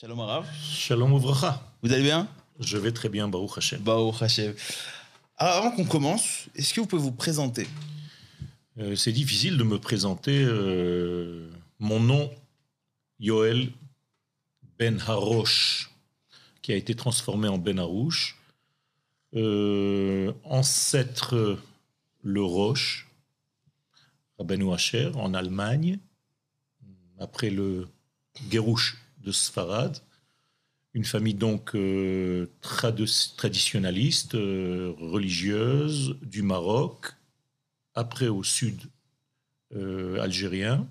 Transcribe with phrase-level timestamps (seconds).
[0.00, 0.46] Shalom Arav.
[0.62, 1.62] Shalom Ouvracha.
[1.82, 2.26] Vous allez bien?
[2.58, 3.82] Je vais très bien, Baruch Hashem.
[3.82, 4.54] Baruch Hashem.
[5.36, 7.68] Alors, avant qu'on commence, est-ce que vous pouvez vous présenter?
[8.78, 10.42] Euh, c'est difficile de me présenter.
[10.42, 11.50] euh,
[11.80, 12.30] mon nom,
[13.18, 13.72] Yoel
[14.78, 15.90] Ben Harosh,
[16.62, 18.38] qui a été transformé en Ben Harouche.
[19.34, 21.58] Euh, ancêtre
[22.22, 23.06] le Roche,
[24.38, 25.98] Rabbeinu Asher, en Allemagne.
[27.18, 27.86] Après le
[28.50, 29.98] Gerouche de Sfarad.
[30.92, 37.12] Une famille donc euh, trad- traditionnaliste, euh, religieuse, du Maroc,
[37.94, 38.80] après au sud
[39.76, 40.88] euh, algérien.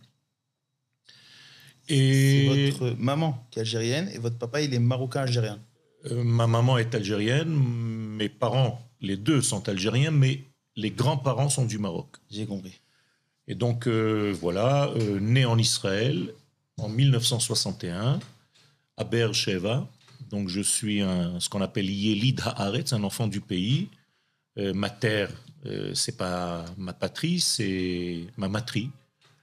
[1.89, 5.59] Et votre maman qui est algérienne et votre papa, il est marocain-algérien.
[6.05, 10.43] euh, ma maman est algérienne, mes parents, les deux sont algériens, mais
[10.75, 12.15] les grands-parents sont du Maroc.
[12.31, 12.79] J'ai compris.
[13.47, 16.33] Et donc voilà, né en Israël
[16.81, 18.19] en 1961,
[18.97, 19.87] à Beersheba.
[20.29, 23.89] Donc je suis un, ce qu'on appelle Yelid Haaretz, un enfant du pays.
[24.57, 25.31] Euh, ma terre,
[25.65, 28.89] euh, c'est pas ma patrie, c'est ma matrie.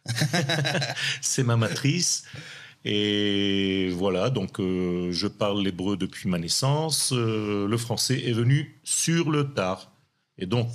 [1.20, 2.24] c'est ma matrice.
[2.88, 7.12] Et voilà, donc euh, je parle l'hébreu depuis ma naissance.
[7.12, 9.91] Euh, le français est venu sur le tard.
[10.39, 10.68] Et donc,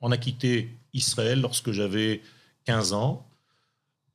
[0.00, 2.22] on a quitté Israël lorsque j'avais
[2.66, 3.27] 15 ans.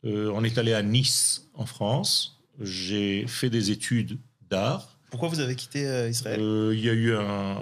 [0.06, 2.42] Euh, on est allé à Nice, en France.
[2.60, 5.00] J'ai fait des études d'art.
[5.10, 6.40] Pourquoi vous avez quitté euh, Israël?
[6.42, 7.58] Euh, Il y a eu un,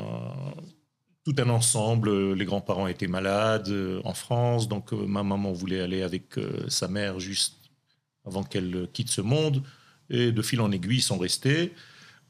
[1.24, 2.34] tout un ensemble.
[2.34, 6.36] Les grands-parents étaient malades en France, donc ma maman voulait aller avec
[6.68, 7.58] sa mère juste
[8.26, 9.64] avant qu'elle quitte ce monde.
[10.10, 11.74] Et de fil en aiguille, ils sont restés.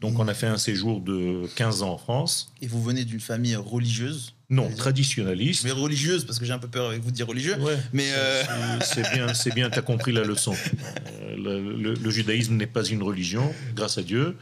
[0.01, 2.51] Donc on a fait un séjour de 15 ans en France.
[2.61, 5.63] Et vous venez d'une famille religieuse Non, traditionnaliste.
[5.63, 7.57] Mais religieuse, parce que j'ai un peu peur avec vous de dire religieux.
[7.59, 7.77] Ouais.
[7.93, 8.43] Mais euh,
[8.81, 10.53] C'est bien, c'est bien, tu as compris la leçon.
[11.21, 14.35] Euh, Le, le- le judaïsme n'est pas une religion, grâce à Dieu.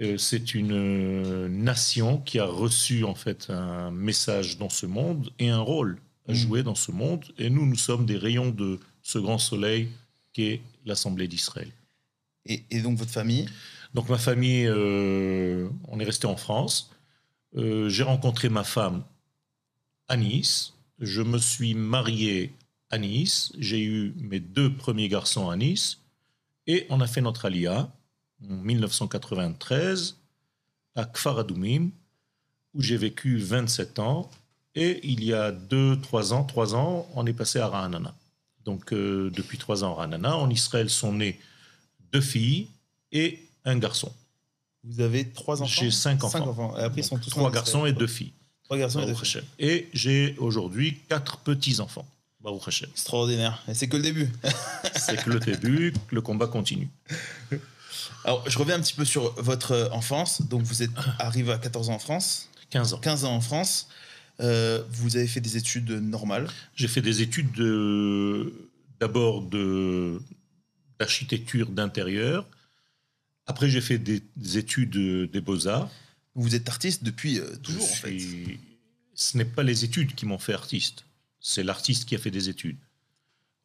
[0.00, 5.48] Euh, C'est une nation qui a reçu en fait un message dans ce monde et
[5.50, 5.98] un rôle
[6.28, 6.34] à Mm.
[6.34, 7.24] jouer dans ce monde.
[7.38, 9.88] Et nous, nous sommes des rayons de ce grand soleil
[10.32, 11.70] qu'est l'Assemblée d'Israël.
[12.48, 13.48] et, et donc votre famille?
[13.94, 16.90] Donc ma famille, euh, on est resté en France.
[17.56, 19.04] Euh, J'ai rencontré ma femme
[20.08, 20.74] à Nice.
[20.98, 22.52] Je me suis marié
[22.90, 23.52] à Nice.
[23.58, 26.00] J'ai eu mes deux premiers garçons à Nice.
[26.66, 27.90] Et on a fait notre alia
[28.42, 30.18] en 1993
[30.94, 31.90] à Kfar Adoumim,
[32.74, 34.30] où j'ai vécu 27 ans.
[34.74, 38.14] Et il y a deux, trois ans, trois ans, on est passé à Ra'anana.
[38.64, 41.40] Donc euh, depuis trois ans à Ra'anana, en Israël sont nées
[42.12, 42.68] deux filles
[43.12, 44.12] et un garçon.
[44.84, 46.76] Vous avez trois enfants J'ai cinq enfants.
[46.78, 48.32] Et après, ils sont tous Trois garçons et deux filles.
[48.64, 49.42] Trois garçons et deux filles.
[49.58, 52.06] Et j'ai aujourd'hui quatre petits-enfants.
[52.90, 53.62] Extraordinaire.
[53.68, 54.30] Et c'est que le début.
[54.94, 56.88] C'est que le début, le combat continue.
[58.24, 60.42] Alors, je reviens un petit peu sur votre enfance.
[60.42, 62.98] Donc, vous êtes arrivé à 14 ans en France, 15 ans.
[62.98, 63.88] 15 ans en France.
[64.40, 66.48] Euh, vous avez fait des études normales.
[66.74, 68.52] J'ai fait des études de-
[69.00, 70.20] d'abord de-
[71.00, 72.46] d'architecture d'intérieur.
[73.46, 74.96] Après, j'ai fait des, des études
[75.30, 75.90] des beaux-arts.
[76.34, 78.18] Vous êtes artiste depuis euh, toujours, en fait.
[79.14, 81.04] Ce n'est pas les études qui m'ont fait artiste.
[81.40, 82.76] C'est l'artiste qui a fait des études.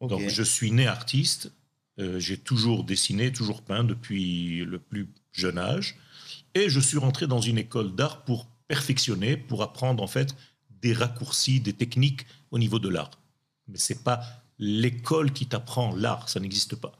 [0.00, 1.52] Donc, je suis né artiste.
[1.98, 5.96] Euh, j'ai toujours dessiné, toujours peint depuis le plus jeune âge.
[6.54, 10.34] Et je suis rentré dans une école d'art pour perfectionner, pour apprendre en fait
[10.80, 13.10] des raccourcis, des techniques au niveau de l'art.
[13.68, 14.22] Mais c'est pas
[14.58, 16.92] l'école qui t'apprend l'art, ça n'existe pas.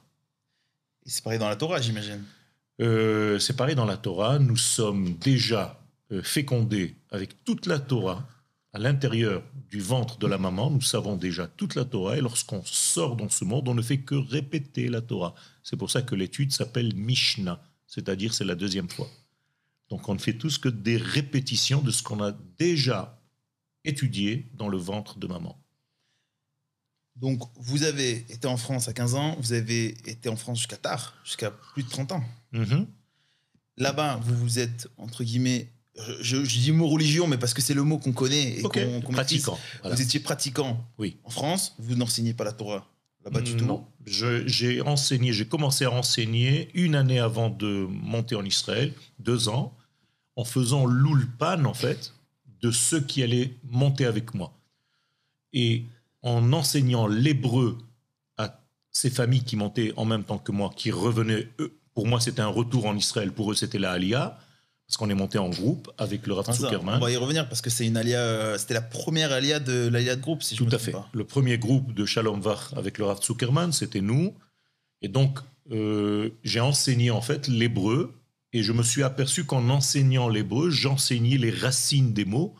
[1.07, 2.23] Et c'est pareil dans la Torah, j'imagine.
[2.81, 8.27] Euh, c'est pareil dans la Torah, nous sommes déjà euh, fécondés avec toute la Torah
[8.73, 12.63] à l'intérieur du ventre de la maman, nous savons déjà toute la Torah, et lorsqu'on
[12.65, 15.35] sort dans ce monde, on ne fait que répéter la Torah.
[15.63, 19.09] C'est pour ça que l'étude s'appelle Mishnah, c'est-à-dire c'est la deuxième fois.
[19.91, 23.21] Donc on ne fait tous que des répétitions de ce qu'on a déjà
[23.85, 25.62] étudié dans le ventre de maman.
[27.17, 30.77] Donc, vous avez été en France à 15 ans, vous avez été en France jusqu'à
[30.77, 32.25] tard, jusqu'à plus de 30 ans.
[32.53, 32.87] Mhm.
[33.77, 35.69] Là-bas, vous vous êtes, entre guillemets,
[36.21, 38.79] je, dis le mot religion, mais parce que c'est le mot qu'on connaît et qu'on
[38.79, 39.03] maîtrise.
[39.13, 39.59] pratiquant.
[39.83, 39.97] Voilà.
[39.97, 41.19] Vous étiez pratiquant Oui.
[41.25, 42.89] en France, vous n'enseignez pas la Torah
[43.25, 43.65] là-bas du tout.
[43.65, 43.87] Non.
[44.07, 49.77] J'ai enseigné, j'ai commencé à enseigner une année avant de monter en Israël, deux ans,
[50.37, 52.15] en faisant l'ulpan, en fait,
[52.61, 54.59] de ceux qui allaient monter avec moi.
[55.53, 55.85] Et
[56.23, 57.79] en enseignant l'hébreu
[58.39, 58.61] à
[58.91, 62.43] ces familles qui montaient en même temps que moi, qui revenaient, eux, pour moi c'était
[62.43, 64.39] un retour en Israël, pour eux c'était la Aliyah,
[64.87, 66.97] parce qu'on est monté en groupe avec le Rav Zuckerman.
[66.97, 69.89] on va y revenir parce que c'est une alia, euh, c'était la première alia de
[69.89, 70.93] l'alia de groupe, si je Tout me à fait.
[70.93, 71.09] pas.
[71.13, 74.35] Le premier groupe de Shalom Vach avec le Rav Zuckerman, c'était nous.
[75.01, 75.39] Et donc,
[75.71, 78.15] euh, j'ai enseigné en fait l'hébreu
[78.53, 82.55] Et je me suis aperçu qu'en enseignant l'hébreu, j'enseignais les racines des mots.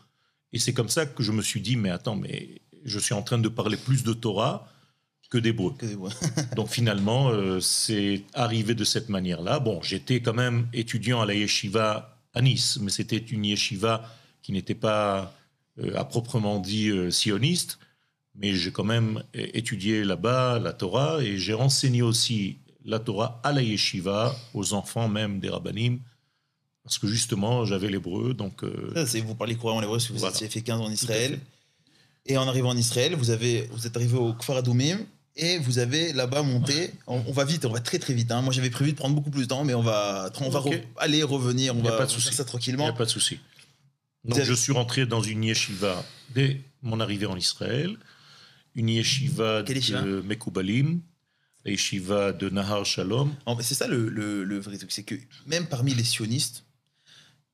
[0.51, 3.21] Et c'est comme ça que je me suis dit, mais attends, mais je suis en
[3.21, 4.67] train de parler plus de Torah
[5.29, 5.73] que d'hébreu.
[5.79, 5.95] Des.
[6.55, 9.59] Donc finalement, euh, c'est arrivé de cette manière-là.
[9.59, 14.07] Bon, j'étais quand même étudiant à la yeshiva à Nice, mais c'était une yeshiva
[14.43, 15.33] qui n'était pas
[15.79, 17.79] euh, à proprement dit euh, sioniste,
[18.35, 23.51] mais j'ai quand même étudié là-bas la Torah et j'ai enseigné aussi la Torah à
[23.53, 25.99] la yeshiva, aux enfants même des rabbinim,
[26.83, 28.61] parce que justement j'avais l'hébreu, donc
[28.95, 30.35] Ça, vous parlez couramment l'hébreu parce que vous Voilà.
[30.35, 31.39] avez fait 15 ans en Israël.
[32.25, 34.97] Et en arrivant en Israël, vous, avez, vous êtes arrivé au Kfar Adoumim
[35.35, 36.91] et vous avez là-bas monté.
[37.07, 38.31] On, on va vite, on va très très vite.
[38.31, 38.41] hein.
[38.41, 40.81] Moi j'avais prévu de prendre beaucoup plus de temps, mais on va, on va re-
[40.97, 42.27] aller revenir, on Y a va, pas de souci.
[42.29, 42.87] ça il n'y tranquillement.
[42.87, 43.39] a pas de souci.
[44.23, 47.97] Donc avez- je suis rentré dans une yeshiva dès mon arrivée en Israël,
[48.75, 51.01] une yeshiva Quelle de Mekoubalim,
[51.65, 55.15] la yeshiva de Nahar Shalom, C'est ça le, le- le vrai truc, c'est que
[55.45, 56.63] même parmi les sionistes,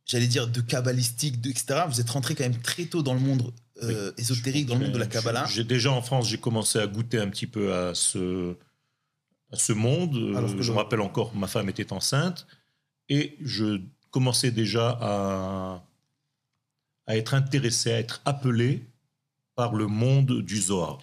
[0.05, 3.19] j'allais dire de kabbalistique, de, etc., vous êtes rentré quand même très tôt dans le
[3.19, 3.51] monde
[3.83, 5.45] euh, ésotérique, dans le monde de la Kabbalah.
[5.45, 8.55] J'ai déjà en France, j'ai commencé à goûter un petit peu à ce,
[9.51, 10.15] à ce monde.
[10.15, 12.47] Euh, Alors que je le- me rappelle encore, ma femme était enceinte
[13.09, 13.81] et je
[14.11, 15.83] commençais déjà à,
[17.07, 18.83] à être intéressé, à être appelé
[19.55, 20.99] par le monde du Zohar.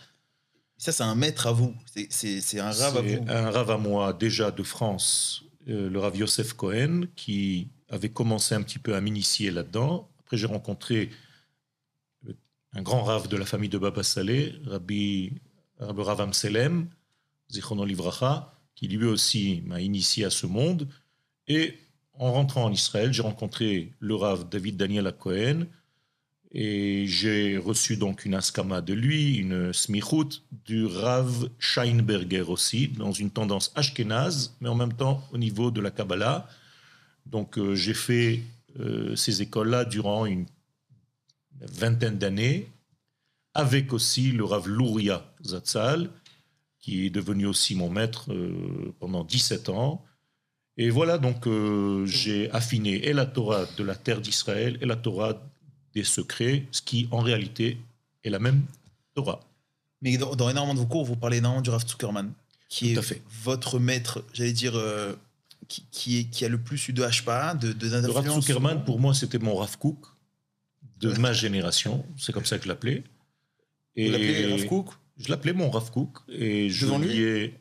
[0.78, 1.74] Ça, c'est un maître à vous,
[2.10, 3.24] c'est- un rave à vous.
[3.28, 8.54] un rave à moi déjà de France, euh, le rave Yosef Cohen, qui avait commencé
[8.54, 10.08] un petit peu à m'initier là-dedans.
[10.20, 11.14] Après, j'ai rencontré euh,
[12.76, 15.32] un grand rave de la famille de Baba Saleh, Rabbi,
[15.78, 16.88] Rabbi Rav Amselem,
[17.50, 20.86] Zichrono Livracha, qui lui aussi m'a initié à ce monde.
[21.48, 21.78] Et
[22.12, 25.66] en rentrant en Israël, j'ai rencontré le rave David Daniel Cohen,
[26.52, 33.12] et j'ai reçu donc une askama de lui, une smichut du Rav Scheinberger aussi, dans
[33.12, 36.46] une tendance ashkénaze, mais en même temps au niveau de la Kabbalah.
[37.24, 38.42] Donc euh, j'ai fait
[38.80, 40.46] euh, ces écoles-là durant une
[41.60, 42.70] vingtaine d'années,
[43.54, 46.10] avec aussi le Rav Luria Zatzal,
[46.78, 50.04] qui est devenu aussi mon maître euh, pendant 17 ans.
[50.76, 54.96] Et voilà, donc euh, j'ai affiné et la Torah de la terre d'Israël et la
[54.96, 55.42] Torah
[55.94, 57.78] des secrets, ce qui en réalité
[58.24, 58.62] est la même
[59.14, 59.40] Torah.
[60.02, 62.30] Mais dans, dans énormément de vos cours, vous parlez énormément du Rav Zuckerman,
[62.68, 63.22] qui Tout est fait.
[63.42, 65.14] votre maître, j'allais dire, euh,
[65.68, 68.28] qui, qui, est, qui a le plus eu de HPA, de, de Le Rav.
[68.28, 69.96] Zuckerman, pour moi, c'était mon Rav Kook
[70.98, 72.04] de ma génération.
[72.18, 73.04] C'est comme ça que je l'appelais.
[73.96, 74.88] Vous l'appelez Rav Kook
[75.18, 76.18] Je l'appelais mon Rav Kook.
[76.28, 77.20] Et je Devant lui?
[77.22, 77.54] ai,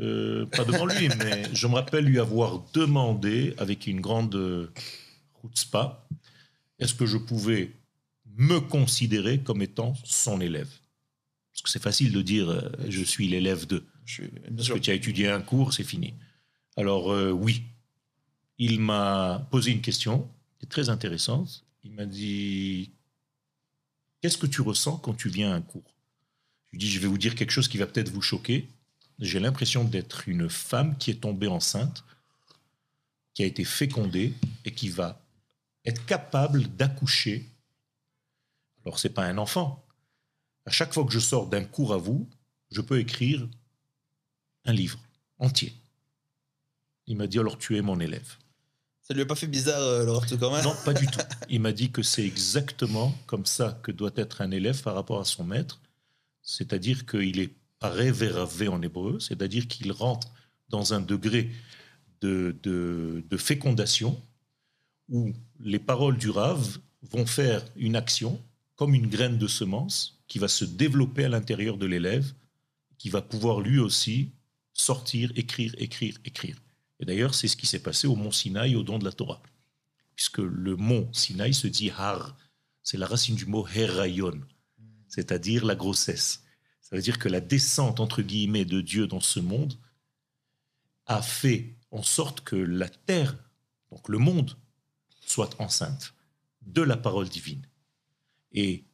[0.00, 4.70] euh, pas devant lui, mais je me rappelle lui avoir demandé, avec une grande euh,
[5.42, 6.06] chutzpah,
[6.78, 7.72] est-ce que je pouvais
[8.36, 10.70] me considérer comme étant son élève?
[11.52, 13.84] Parce que c'est facile de dire euh, je suis l'élève de.
[14.06, 16.14] Suis- Parce que tu as étudié un cours, c'est fini.
[16.76, 17.62] Alors euh, oui,
[18.58, 20.28] il m'a posé une question
[20.58, 21.64] qui est très intéressante.
[21.84, 22.92] Il m'a dit,
[24.20, 25.94] qu'est-ce que tu ressens quand tu viens à un cours?
[26.66, 28.68] Je lui dis, je vais vous dire quelque chose qui va peut-être vous choquer.
[29.18, 32.04] J'ai l'impression d'être une femme qui est tombée enceinte,
[33.34, 34.32] qui a été fécondée
[34.64, 35.20] et qui va
[35.84, 37.46] être capable d'accoucher.
[38.84, 39.84] Alors c'est pas un enfant.
[40.64, 42.28] À chaque fois que je sors d'un cours à vous,
[42.70, 43.46] je peux écrire
[44.64, 44.98] un livre
[45.38, 45.74] entier.
[47.06, 48.36] Il m'a dit alors tu es mon élève.
[49.06, 51.20] Ça lui a pas fait bizarre, euh, Rav Zuckerman Non, pas du tout.
[51.50, 55.20] Il m'a dit que c'est exactement comme ça que doit être un élève par rapport
[55.20, 55.82] à son maître,
[56.40, 60.28] c'est-à-dire qu'il est parévéravé en hébreu, c'est-à-dire qu'il rentre
[60.70, 61.50] dans un degré
[62.22, 64.18] de, de, de fécondation
[65.10, 68.40] où les paroles du rave vont faire une action
[68.74, 72.32] comme une graine de semence qui va se développer à l'intérieur de l'élève,
[72.96, 74.30] qui va pouvoir lui aussi
[74.72, 76.56] sortir, écrire, écrire, écrire.
[77.04, 79.42] D'ailleurs, c'est ce qui s'est passé au mont Sinaï, au don de la Torah.
[80.16, 82.36] Puisque le mont Sinaï se dit Har,
[82.82, 84.40] c'est la racine du mot Herayon,
[85.08, 86.44] c'est-à-dire la grossesse.
[86.80, 89.74] Ça veut dire que la descente, entre guillemets, de Dieu dans ce monde
[91.06, 93.36] a fait en sorte que la terre,
[93.90, 94.56] donc le monde,
[95.20, 96.14] soit enceinte
[96.62, 97.66] de la parole divine.
[98.52, 98.84] Et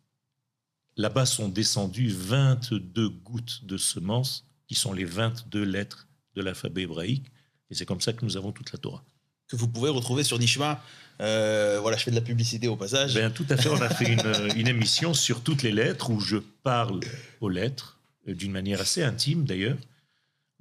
[0.97, 7.31] là-bas sont descendues 22 gouttes de semences, qui sont les 22 lettres de l'alphabet hébraïque.
[7.71, 9.03] Et c'est comme ça que nous avons toute la Torah.
[9.49, 10.83] que vous pouvez retrouver sur Nishma.
[11.21, 13.15] Euh, voilà, je fais de la publicité au passage.
[13.15, 14.23] Ben, tout à fait, on a fait une,
[14.57, 17.01] une émission sur toutes les lettres où je parle
[17.41, 17.99] aux lettres,
[18.29, 19.77] euh, d'une manière assez intime d'ailleurs,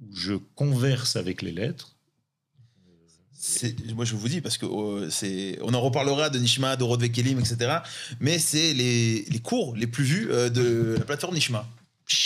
[0.00, 1.96] où je converse avec les lettres.
[3.94, 7.08] Moi je vous dis parce que euh, c'est on en reparlera de Nishma, de Rodve
[7.08, 7.78] Kelim, etc.
[8.20, 11.66] Mais c'est les, les cours les plus vus euh, de la plateforme Nishma.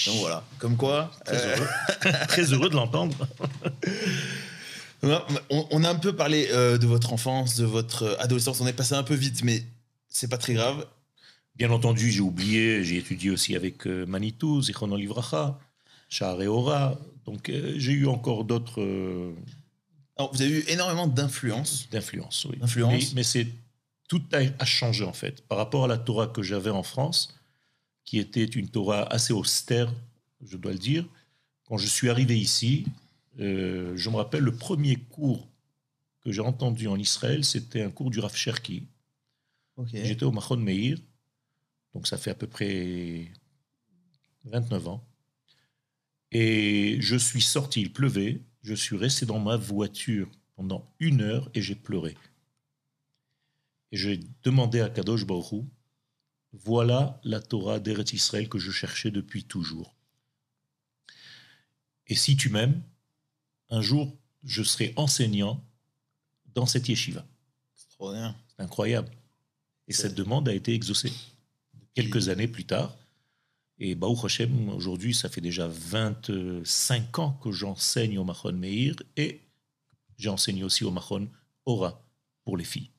[0.07, 1.13] Donc voilà, comme quoi.
[1.25, 1.69] Très euh, heureux,
[2.29, 3.17] très heureux de l'entendre.
[5.51, 8.61] On, on a un peu parlé euh, de votre enfance, de votre adolescence.
[8.61, 9.65] On est passé un peu vite, mais
[10.09, 10.87] c'est pas très grave.
[11.57, 15.59] Bien entendu, j'ai oublié, j'ai étudié aussi avec euh, Manitou, Zichrono Livracha,
[16.09, 16.99] Shahar et Ora.
[17.27, 19.33] Donc euh, j'ai eu encore d'autres euh,
[20.17, 21.89] Alors, vous avez eu énormément d'influence.
[21.91, 22.47] d'influences.
[22.51, 22.59] Oui.
[22.61, 22.93] Influence.
[22.93, 23.47] Mais, mais c'est
[24.09, 27.35] tout a, a changé en fait par rapport à la Torah que j'avais en France,
[28.05, 29.93] qui était une Torah assez austère,
[30.45, 31.05] je dois le dire.
[31.67, 32.85] Quand je suis arrivé ici,
[33.41, 35.49] euh, je me rappelle le premier cours
[36.21, 38.89] que j'ai entendu en Israël, c'était un cours du Rav Cherki.
[39.93, 40.99] J'étais au Machon Meir,
[41.93, 43.33] donc ça fait à peu près
[44.45, 45.07] 29 ans.
[46.31, 51.51] Et je suis sorti, il pleuvait, je suis resté dans ma voiture pendant une heure
[51.55, 52.17] et j'ai pleuré.
[53.93, 55.65] Et j'ai demandé à Kadosh Baruch
[56.53, 59.97] voilà la Torah d'Eretz Israël que je cherchais depuis toujours.
[62.07, 62.83] Et si tu m'aimes,
[63.75, 65.63] un jour, je serai enseignant
[66.55, 67.25] dans cette yeshiva.
[67.75, 68.37] C'est trop bien.
[68.49, 69.11] C'est incroyable.
[69.89, 71.13] Et cette demande a été exaucée
[71.95, 72.97] quelques années plus tard.
[73.79, 79.41] Et Baruch Hashem, aujourd'hui, ça fait déjà 25 ans que j'enseigne au Machon Meir et
[80.17, 81.29] j'ai enseigné aussi au Machon
[81.67, 82.01] Ora
[82.45, 82.91] pour les filles.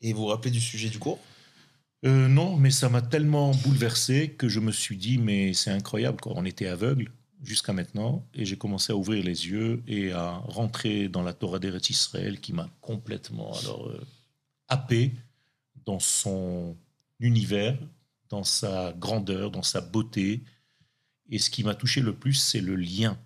[0.00, 1.18] Et vous vous rappelez du sujet du cours?
[2.06, 6.18] Euh, non, mais ça m'a tellement bouleversé que je me suis dit, mais c'est incroyable,
[6.22, 6.32] quoi.
[6.34, 11.08] on était aveugle jusqu'à maintenant, et j'ai commencé à ouvrir les yeux et à rentrer
[11.08, 14.06] dans la Torah d'Eretz Israël qui m'a complètement alors, euh,
[14.68, 15.14] happé
[15.84, 16.76] dans son
[17.18, 17.78] univers,
[18.28, 20.42] dans sa grandeur, dans sa beauté.
[21.30, 23.18] Et ce qui m'a touché le plus, c'est le lien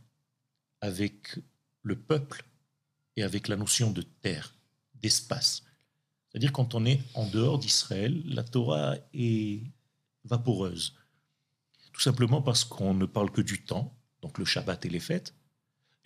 [0.80, 1.38] avec
[1.82, 2.44] le peuple
[3.16, 4.54] et avec la notion de terre,
[4.94, 5.62] d'espace.
[6.28, 9.60] C'est-à-dire quand on est en dehors d'Israël, la Torah est
[10.24, 10.94] vaporeuse.
[11.92, 13.93] Tout simplement parce qu'on ne parle que du temps,
[14.24, 15.34] donc le Shabbat et les fêtes,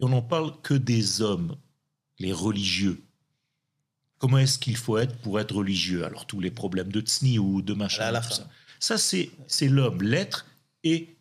[0.00, 1.56] et on n'en parle que des hommes,
[2.18, 3.00] les religieux.
[4.18, 6.04] Comment est-ce qu'il faut être pour être religieux?
[6.04, 8.34] Alors tous les problèmes de tsni ou de machin, À la tout fin.
[8.34, 8.50] ça.
[8.80, 10.46] Ça, c'est c'est l'homme, l'être
[10.82, 11.16] et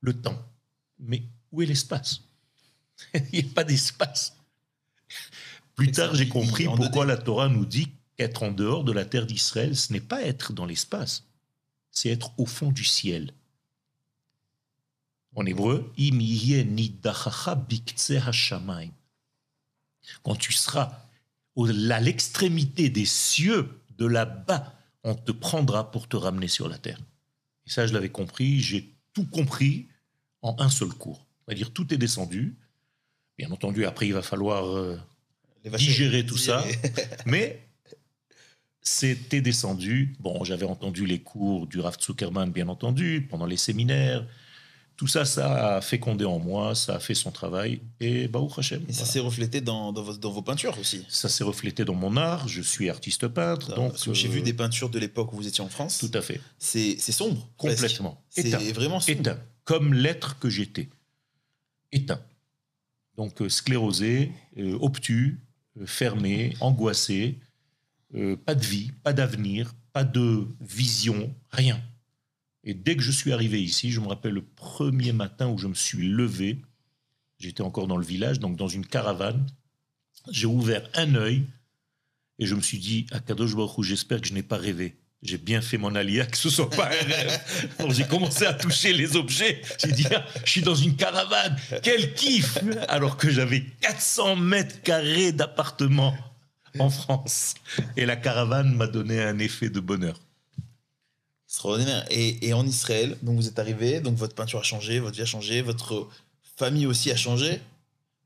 [0.00, 0.44] le temps.
[0.98, 2.22] Mais où est l'espace?
[3.32, 4.34] Il n'y a pas d'espace.
[5.76, 7.08] Plus tard, j'ai compris pourquoi 2D.
[7.08, 10.52] la Torah nous dit qu'être en dehors de la terre d'Israël, ce n'est pas être
[10.52, 11.22] dans l'espace,
[11.92, 13.32] c'est être au fond du ciel.
[15.34, 16.18] En hébreu, Im.
[20.22, 20.92] Quand tu seras
[21.56, 23.68] à l'extrémité des cieux,
[23.98, 26.98] de là-bas, on te prendra pour te ramener sur la terre.
[27.66, 29.88] Et ça, je l'avais compris, j'ai tout compris
[30.40, 31.26] en un seul cours.
[31.44, 32.56] C'est-à-dire, tout est descendu.
[33.36, 34.98] Bien entendu, après, il va falloir euh,
[35.76, 36.64] digérer tout ça.
[37.26, 37.66] Mais
[38.80, 40.14] c'était descendu.
[40.20, 44.26] Bon, j'avais entendu les cours du Rav Zuckerman, bien entendu, pendant les séminaires.
[44.98, 47.80] Tout ça, ça a fécondé en moi, ça a fait son travail.
[48.00, 48.84] Et Baruch Hashem.
[48.88, 51.06] Et ça s'est reflété dans, dans, vos, dans vos peintures aussi.
[51.08, 52.48] Ça s'est reflété dans mon art.
[52.48, 53.76] Je suis artiste peintre.
[53.76, 55.98] Donc, J'ai euh, vu des peintures de l'époque où vous étiez en France.
[55.98, 56.40] Tout à fait.
[56.58, 57.48] C'est sombre.
[57.56, 58.20] Complètement.
[58.28, 58.58] C'est Éteint.
[58.74, 59.20] vraiment sombre.
[59.20, 59.38] Éteint.
[59.64, 60.88] Comme l'être que j'étais.
[61.92, 62.20] Éteint.
[63.16, 65.40] Donc euh, sclérosé, euh, obtus,
[65.80, 67.38] euh, fermé, angoissé,
[68.14, 71.80] euh, pas de vie, pas d'avenir, pas de vision, rien.
[72.64, 75.68] Et dès que je suis arrivé ici, je me rappelle le premier matin où je
[75.68, 76.60] me suis levé,
[77.38, 79.46] j'étais encore dans le village, donc dans une caravane,
[80.30, 81.44] j'ai ouvert un œil
[82.38, 84.96] et je me suis dit, à Kadosh Baruch j'espère que je n'ai pas rêvé.
[85.22, 87.40] J'ai bien fait mon alia, que ce soit pas un rêve.
[87.90, 89.60] J'ai commencé à toucher les objets.
[89.84, 94.80] J'ai dit, ah, je suis dans une caravane, quel kiff Alors que j'avais 400 mètres
[94.82, 96.16] carrés d'appartement
[96.78, 97.54] en France.
[97.96, 100.20] Et la caravane m'a donné un effet de bonheur.
[101.48, 102.04] Extraordinaire.
[102.10, 105.22] Et, et en Israël, donc vous êtes arrivé, donc votre peinture a changé, votre vie
[105.22, 106.08] a changé, votre
[106.56, 107.60] famille aussi a changé.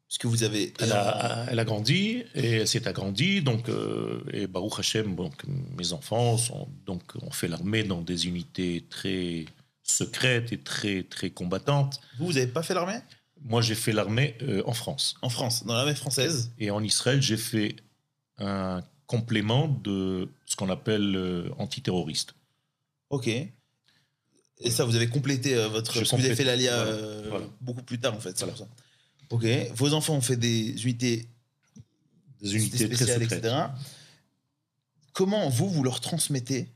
[0.08, 0.74] Parce que vous avez.
[0.78, 3.40] Elle a, elle a grandi et elle s'est agrandie.
[3.40, 5.42] Donc, euh, et Baruch Hashem, donc,
[5.78, 9.46] mes enfants sont, donc, ont fait l'armée dans des unités très
[9.82, 11.98] secrètes et très, très combattantes.
[12.18, 12.98] Vous, vous n'avez pas fait l'armée?
[13.40, 15.14] Moi, j'ai fait l'armée euh, en France.
[15.22, 16.52] En France, dans l'armée française?
[16.58, 17.76] Et en Israël, j'ai fait
[18.36, 22.34] un complément de ce qu'on appelle euh, antiterroriste.
[23.12, 23.28] Ok.
[23.28, 25.92] Et ça, vous avez complété euh, votre.
[25.92, 27.46] J'ai Parce que vous avez fait l'ALIA euh, voilà.
[27.60, 28.36] beaucoup plus tard, en fait.
[28.38, 28.56] Voilà.
[28.56, 28.66] ça.
[29.30, 29.44] Ok.
[29.74, 31.28] Vos enfants ont fait des unités,
[32.40, 33.44] Des unités très spéciales, secrètes.
[33.44, 33.56] etc.
[35.12, 36.68] Comment vous, vous leur transmettez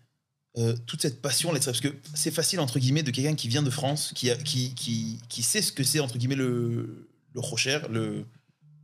[0.59, 3.71] euh, toute cette passion Parce que c'est facile, entre guillemets, de quelqu'un qui vient de
[3.71, 7.81] France, qui, a, qui, qui, qui sait ce que c'est, entre guillemets, le, le rocher,
[7.91, 8.27] le.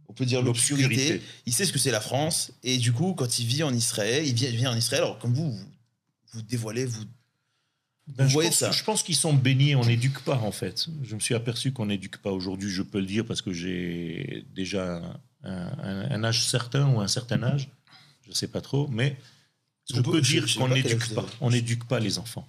[0.09, 0.89] On peut dire l'obscurité.
[0.89, 1.27] L'obscurité.
[1.47, 2.53] Il sait ce que c'est la France.
[2.63, 5.03] Et du coup, quand il vit en Israël, il vient, il vient en Israël.
[5.03, 5.67] Alors, comme vous, vous,
[6.33, 7.05] vous dévoilez, vous.
[8.09, 10.89] Ben, je, pense, ça je pense qu'ils sont bénis, on n'éduque pas en fait.
[11.03, 14.45] Je me suis aperçu qu'on n'éduque pas aujourd'hui, je peux le dire parce que j'ai
[14.55, 14.97] déjà
[15.45, 17.69] un, un- un âge certain ou un certain âge,
[18.25, 19.17] je ne sais pas trop, mais
[19.89, 21.27] je On peux dire qu'on n'éduque pas.
[21.41, 22.47] On n'éduque pas les enfants.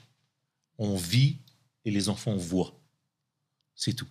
[0.79, 1.37] On vit
[1.85, 2.73] et les enfants voient.
[3.75, 4.07] C'est tout.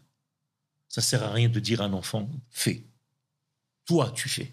[0.88, 2.82] Ça sert à rien de dire à un enfant fais.
[3.84, 4.52] Toi, tu fais.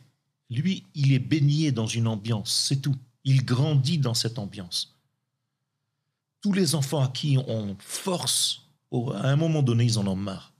[0.49, 2.95] Lui, il est baigné dans une ambiance, c'est tout.
[3.25, 4.95] Il grandit dans cette ambiance.
[6.41, 10.53] Tous les enfants à qui on force, à un moment donné, ils en ont marre.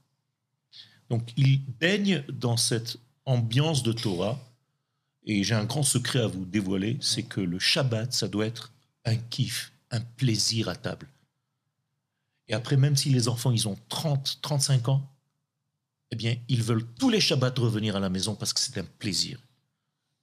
[1.08, 4.38] Donc, ils baignent dans cette ambiance de Torah.
[5.24, 8.72] Et j'ai un grand secret à vous dévoiler, c'est que le Shabbat, ça doit être
[9.04, 11.08] un kiff, un plaisir à table.
[12.48, 15.08] Et après, même si les enfants, ils ont 30, 35 ans,
[16.10, 18.84] eh bien, ils veulent tous les Shabbats revenir à la maison parce que c'est un
[18.98, 19.38] plaisir.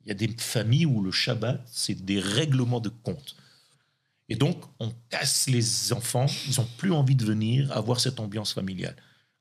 [0.02, 3.36] Il y a des familles où le Shabbat, c'est des règlements de compte.
[4.30, 8.54] Et donc, on casse les enfants, ils n'ont plus envie de venir avoir cette ambiance
[8.54, 8.96] familiale.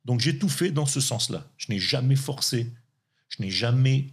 [0.04, 1.48] Donc, j'ai tout fait dans ce sens-là.
[1.56, 2.72] Je n'ai jamais forcé,
[3.28, 4.06] je n'ai jamais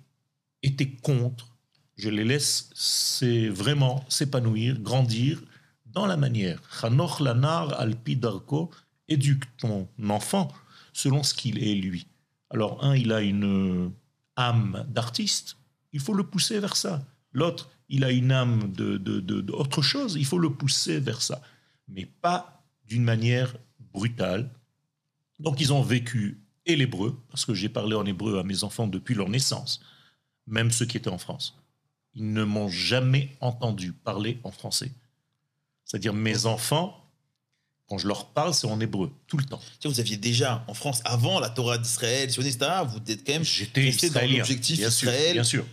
[0.63, 1.56] été contre.
[1.96, 5.44] Je les laisse c'est vraiment s'épanouir, grandir
[5.86, 6.60] dans la manière.
[6.82, 8.72] Chanoch lanar alpi darko,
[9.08, 10.51] éduque ton enfant
[10.92, 12.08] selon ce qu'il est lui.
[12.50, 13.92] Alors, un, il a une
[14.36, 15.58] âme d'artiste,
[15.92, 17.06] il faut le pousser vers ça.
[17.33, 21.21] L'autre, il a une âme de, de, de- d'autre chose, il faut le pousser vers
[21.21, 21.41] ça.
[21.87, 23.55] Mais pas d'une manière
[23.93, 24.49] brutale.
[25.39, 28.87] Donc, ils ont vécu et l'hébreu, parce que j'ai parlé en hébreu à mes enfants
[28.87, 29.81] depuis leur naissance,
[30.47, 31.57] même ceux qui étaient en France.
[32.15, 34.91] Ils ne m'ont jamais entendu parler en français.
[35.83, 36.99] C'est-à-dire, mes enfants,
[37.87, 39.59] quand je leur parle, c'est en hébreu, tout le temps.
[39.83, 44.09] Vous aviez déjà en France, avant la Torah d'Israël, sioniste, vous êtes quand même J'étais
[44.09, 45.65] dans l'objectif bien sûr, bien sûr.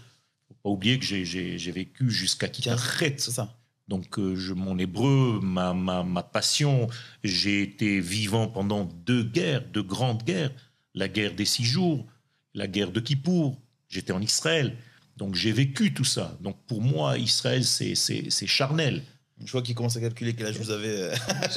[0.62, 3.14] Pas oublier que j'ai- vécu jusqu'à Kitachet.
[3.18, 3.56] C'est ça.
[3.88, 6.88] Donc, euh, je, mon hébreu, ma, ma, ma passion,
[7.24, 10.52] j'ai été vivant pendant deux guerres, deux grandes guerres.
[10.94, 12.06] La guerre des six jours,
[12.54, 13.60] la guerre de Kippour.
[13.88, 14.76] J'étais en Israël.
[15.16, 16.38] Donc, j'ai vécu tout ça.
[16.40, 19.02] Donc, pour moi, Israël, c'est charnel.
[19.44, 20.88] Je vois qu'il commence à calculer quel âge vous avez.
[20.88, 21.14] euh.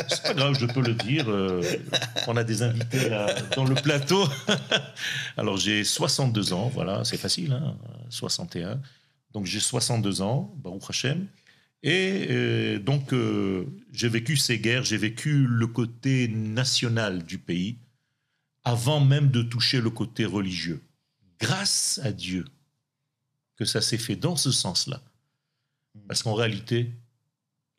[0.07, 1.29] C'est pas grave, je peux le dire.
[1.29, 1.61] euh,
[2.27, 3.09] on a des invités
[3.55, 4.25] dans le plateau.
[5.37, 7.77] Alors j'ai 62 ans, voilà, c'est facile, hein,
[8.09, 8.79] 61.
[9.33, 11.27] Donc j'ai 62 ans, Baruch Hashem.
[11.85, 13.13] Et euh, donc
[13.91, 17.77] j'ai vécu ces guerres, j'ai vécu le côté national du pays,
[18.63, 20.81] avant même de toucher le côté religieux.
[21.39, 22.45] Grâce à Dieu
[23.57, 25.01] que ça s'est fait dans ce sens-là.
[26.07, 26.91] Parce qu'en réalité,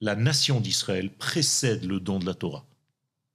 [0.04, 2.66] la nation d'Israël précède le don de la Torah.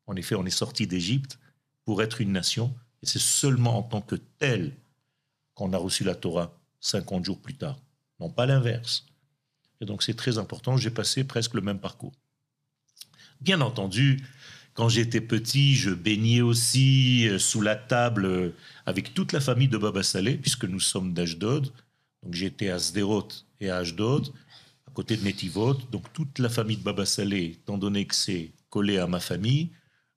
[0.06, 1.40] En effet, on est sorti d'Égypte
[1.84, 4.72] pour être une nation, et c'est seulement en tant que tel
[5.56, 7.80] qu'on a reçu la Torah 50 jours plus tard,
[8.20, 9.08] non pas l'inverse.
[9.82, 12.14] Et donc c'est très important, j'ai passé presque le même parcours.
[13.42, 14.24] Bien entendu,
[14.76, 18.56] quand j'étais petit, je baignais aussi euh, sous la table euh,
[18.86, 21.72] avec toute la famille de Baba Saleh, puisque nous sommes d'Ashdod.
[22.22, 23.28] Donc j'étais à Sderot
[23.60, 24.32] et à Ashdod,
[24.90, 25.74] à côté de Netivot.
[25.92, 29.72] Donc toute la famille de Baba Saleh, étant donné que c'est collé à ma famille,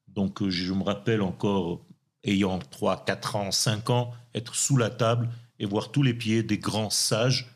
[0.09, 1.85] donc euh, je me rappelle encore,
[2.25, 6.43] ayant 3, 4 ans, 5 ans, être sous la table et voir tous les pieds
[6.43, 7.49] des grands sages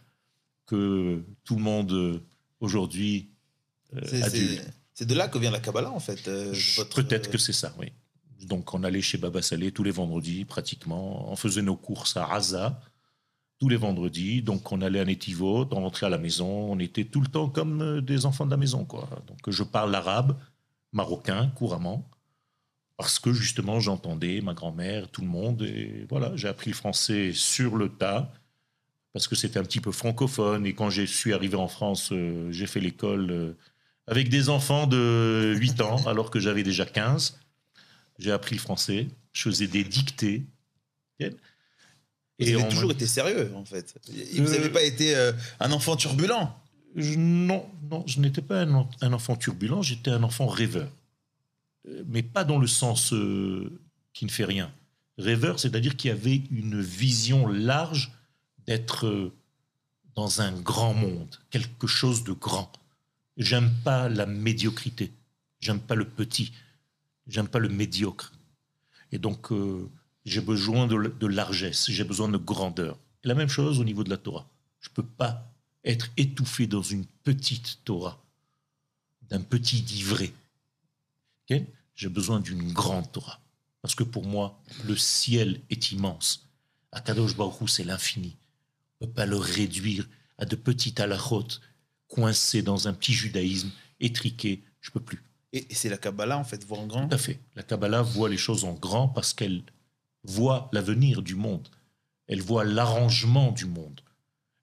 [0.67, 2.21] que tout le monde euh,
[2.61, 3.31] aujourd'hui
[3.95, 4.01] euh,
[4.95, 6.27] C'est- de là que vient la Kabbalah, en fait.
[6.27, 6.55] euh,
[6.95, 7.93] Peut-être que c'est ça, oui.
[8.47, 11.31] Donc on allait chez Baba Saleh tous les vendredis, pratiquement.
[11.31, 12.81] On faisait nos courses à Raza
[13.59, 14.43] tous les vendredis.
[14.43, 16.73] Donc on allait à Netivot, on rentrait à la maison.
[16.73, 19.09] On était tout le temps comme euh, des enfants de la maison, quoi.
[19.27, 20.37] Donc je parle arabe,
[20.93, 22.09] marocain, couramment.
[22.97, 25.63] Parce que justement, j'entendais ma grand-mère, tout le monde.
[25.63, 28.33] Et voilà, j'ai appris le français sur le tas.
[29.13, 30.67] Parce que c'était un petit peu francophone.
[30.67, 33.53] Et quand je suis arrivé en France, euh, j'ai fait l'école euh,
[34.07, 37.39] avec des enfants de 8 ans, alors que j'avais déjà 15.
[38.19, 39.09] J'ai appris le français.
[39.33, 40.47] Je faisais des dictées.
[42.39, 43.95] Vous avez toujours été sérieux, en fait.
[44.15, 46.55] Et Vous Euh, n'avez pas été euh, un enfant turbulent.
[46.95, 50.91] Je- non, non, je n'étais pas un, en- un enfant turbulent, j'étais un enfant rêveur.
[51.89, 53.71] Euh, Mais pas dans le sens euh,
[54.13, 54.71] qui ne fait rien.
[55.19, 58.13] Rêveur, c'est-à-dire qu'il y avait une vision large
[58.67, 59.33] d'être euh,
[60.15, 62.71] dans un grand monde, quelque chose de grand.
[63.39, 65.13] J'aime pas la médiocrité,
[65.61, 66.53] j'aime pas le petit,
[67.27, 68.33] j'aime pas le médiocre.
[69.13, 69.89] Et donc, euh,
[70.27, 72.99] j'ai besoin de, de largesse, j'ai besoin de grandeur.
[73.25, 74.47] Et la même chose au niveau de la Torah.
[74.81, 75.51] Je peux pas
[75.85, 78.23] être étouffé dans une petite Torah,
[79.23, 80.33] d'un petit livret.
[81.49, 81.63] Ok?
[81.95, 83.41] J'ai besoin d'une grande Torah.
[83.81, 86.49] Parce que pour moi, le ciel est immense.
[86.91, 88.37] Akadosh Baruch c'est l'infini.
[89.01, 90.09] On ne peut pas le réduire
[90.39, 91.47] à de petites halachot
[92.09, 94.65] coincées dans un petit judaïsme étriqué.
[94.81, 95.23] Je peux plus.
[95.53, 97.09] Et, c'est la Kabbalah, en fait, voir en grand?
[97.09, 97.39] Tout à fait.
[97.55, 99.63] La Kabbalah voit les choses en grand parce qu'elle
[100.27, 101.69] voit l'avenir du monde.
[102.29, 104.01] Elle voit l'arrangement du monde.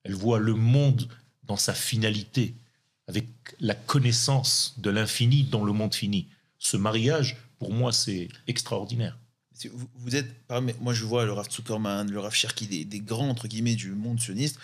[0.03, 1.07] Elle voit le monde
[1.43, 2.55] dans sa finalité,
[3.07, 3.27] avec
[3.59, 6.27] la connaissance de l'infini dans le monde fini.
[6.57, 9.17] Ce mariage, pour moi, c'est extraordinaire.
[9.95, 10.29] Vous, êtes,
[10.81, 14.19] moi je vois le Rav Zuckerman, le Rav Cherki, des, grands entre guillemets du monde
[14.19, 14.57] sioniste.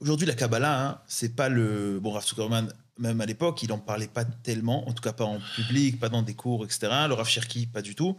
[0.00, 1.98] Aujourd'hui, la Kabbalah, hein, c'est pas le.
[2.00, 5.24] Bon, Rav Zuckerman, même à l'époque, il en parlait pas tellement, en tout cas pas
[5.24, 6.88] en public, pas dans des cours, etc.
[7.08, 8.16] Le Rav Cherki, pas du tout.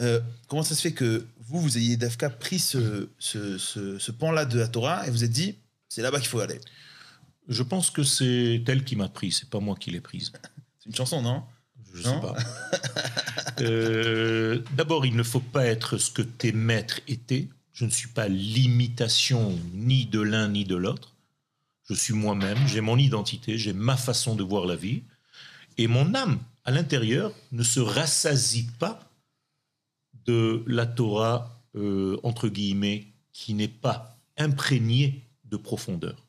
[0.00, 4.10] Euh, comment ça se fait que vous, vous ayez d'Afka pris ce, ce, ce, ce
[4.12, 5.56] pan-là de la Torah et vous êtes dit,
[5.88, 6.60] c'est là-bas qu'il faut aller
[7.48, 10.32] Je pense que c'est elle qui m'a pris, c'est pas moi qui l'ai prise.
[10.78, 11.42] C'est une chanson, non
[11.94, 12.14] Je Non.
[12.14, 12.36] sais pas.
[13.62, 17.48] Euh, D'abord, il ne faut pas être ce que tes maîtres étaient.
[17.72, 21.14] Je ne suis pas l'imitation ni de l'un ni de l'autre.
[21.88, 25.02] Je suis moi-même, j'ai mon identité, j'ai ma façon de voir la vie.
[25.78, 29.05] Et mon âme, à l'intérieur, ne se rassasie pas
[30.26, 36.26] de la Torah, euh, entre guillemets, qui n'est pas imprégnée de profondeur,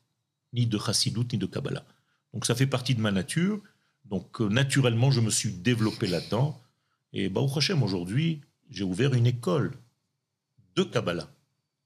[0.54, 1.86] ni de chassidut, ni de Kabbalah.
[2.34, 3.62] Donc ça fait partie de ma nature.
[4.06, 6.62] Donc euh, naturellement, je me suis développé là-dedans.
[7.14, 9.72] Et Baruch Hashem, aujourd'hui, j'ai ouvert une école
[10.76, 11.30] de Kabbalah,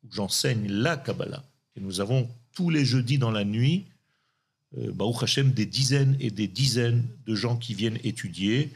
[0.04, 1.44] où j'enseigne la Kabbalah.
[1.76, 3.86] Et nous avons tous les jeudis dans la nuit,
[4.78, 8.72] euh, Hashem, des dizaines et des dizaines de gens qui viennent étudier.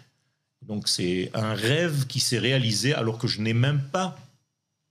[0.68, 4.18] Donc c'est un rêve qui s'est réalisé alors que je n'ai même pas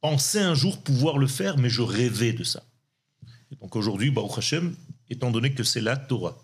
[0.00, 2.62] pensé un jour pouvoir le faire, mais je rêvais de ça.
[3.50, 4.76] Et donc aujourd'hui, Baruch Hashem,
[5.08, 6.38] étant donné que c'est la Torah,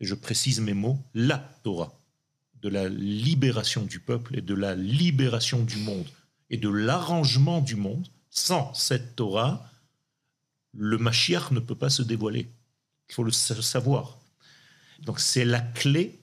[0.00, 1.92] et je précise mes mots, la Torah,
[2.60, 6.08] de la libération du peuple et de la libération du monde
[6.50, 9.68] et de l'arrangement du monde, sans cette Torah,
[10.74, 12.48] le Mashiach ne peut pas se dévoiler.
[13.08, 14.18] Il faut le sa- savoir.
[15.00, 16.21] Donc c'est la clé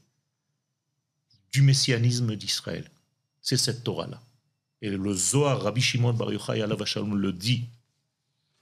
[1.52, 2.90] du messianisme d'Israël.
[3.42, 4.22] C'est cette Torah-là.
[4.82, 6.84] Et le Zohar, Rabbi Shimon Bar Yochai alav
[7.16, 7.68] le dit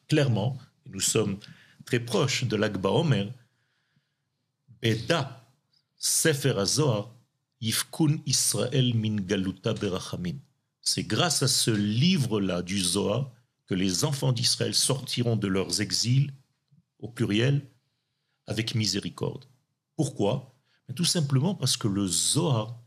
[0.08, 1.38] clairement, nous sommes
[1.86, 3.32] très proches de l'Akba Omer,
[4.82, 5.46] Beda,
[5.98, 7.12] Sefer HaZohar,
[7.60, 10.38] Yifkun Israël min galuta berachamim.
[10.82, 13.32] C'est grâce à ce livre-là du Zohar
[13.66, 16.32] que les enfants d'Israël sortiront de leurs exils,
[17.00, 17.62] au pluriel,
[18.46, 19.46] avec miséricorde.
[19.96, 20.57] Pourquoi?
[20.96, 22.80] Tout simplement parce que le Zohar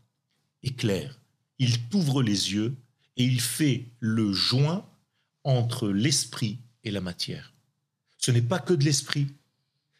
[0.63, 1.19] est clair.
[1.59, 2.75] Il t'ouvre les yeux
[3.17, 4.85] et il fait le joint
[5.43, 7.53] entre l'esprit et la matière.
[8.17, 9.27] Ce n'est pas que de l'esprit,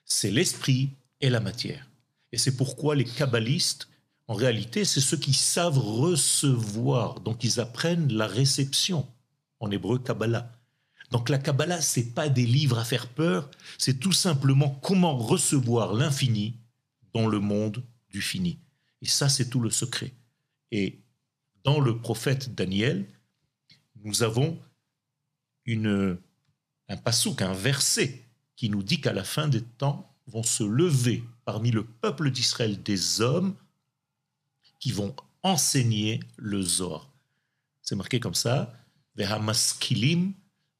[0.05, 1.87] c'est l'esprit et la matière.
[2.31, 3.87] Et c'est pourquoi les kabbalistes,
[4.27, 7.19] en réalité, c'est ceux qui savent recevoir.
[7.19, 9.07] Donc ils apprennent la réception,
[9.59, 10.51] en hébreu Kabbalah.
[11.11, 15.93] Donc la Kabbalah, c'est pas des livres à faire peur, c'est tout simplement comment recevoir
[15.93, 16.55] l'infini
[17.13, 18.59] dans le monde du fini.
[19.01, 20.13] Et ça, c'est tout le secret.
[20.71, 20.99] Et
[21.63, 23.05] dans le prophète Daniel,
[24.03, 24.59] nous avons
[25.65, 26.17] une,
[26.87, 28.23] un passouk, un verset
[28.55, 32.81] qui nous dit qu'à la fin des temps vont se lever parmi le peuple d'Israël
[32.81, 33.55] des hommes
[34.79, 37.09] qui vont enseigner le Zohar.
[37.81, 38.73] C'est marqué comme ça,
[39.15, 40.33] Vehamaskilim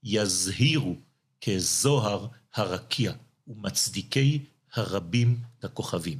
[0.03, 0.97] yazhiru
[1.41, 3.17] ke Zohar harakia
[3.47, 6.19] matzdikei harabim takochavim.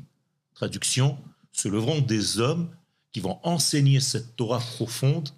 [0.62, 1.17] Traduction,
[1.52, 2.69] se leveront des hommes
[3.12, 5.30] qui vont enseigner cette Torah profonde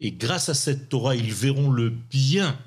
[0.00, 2.58] et grâce à cette Torah, ils verront le bien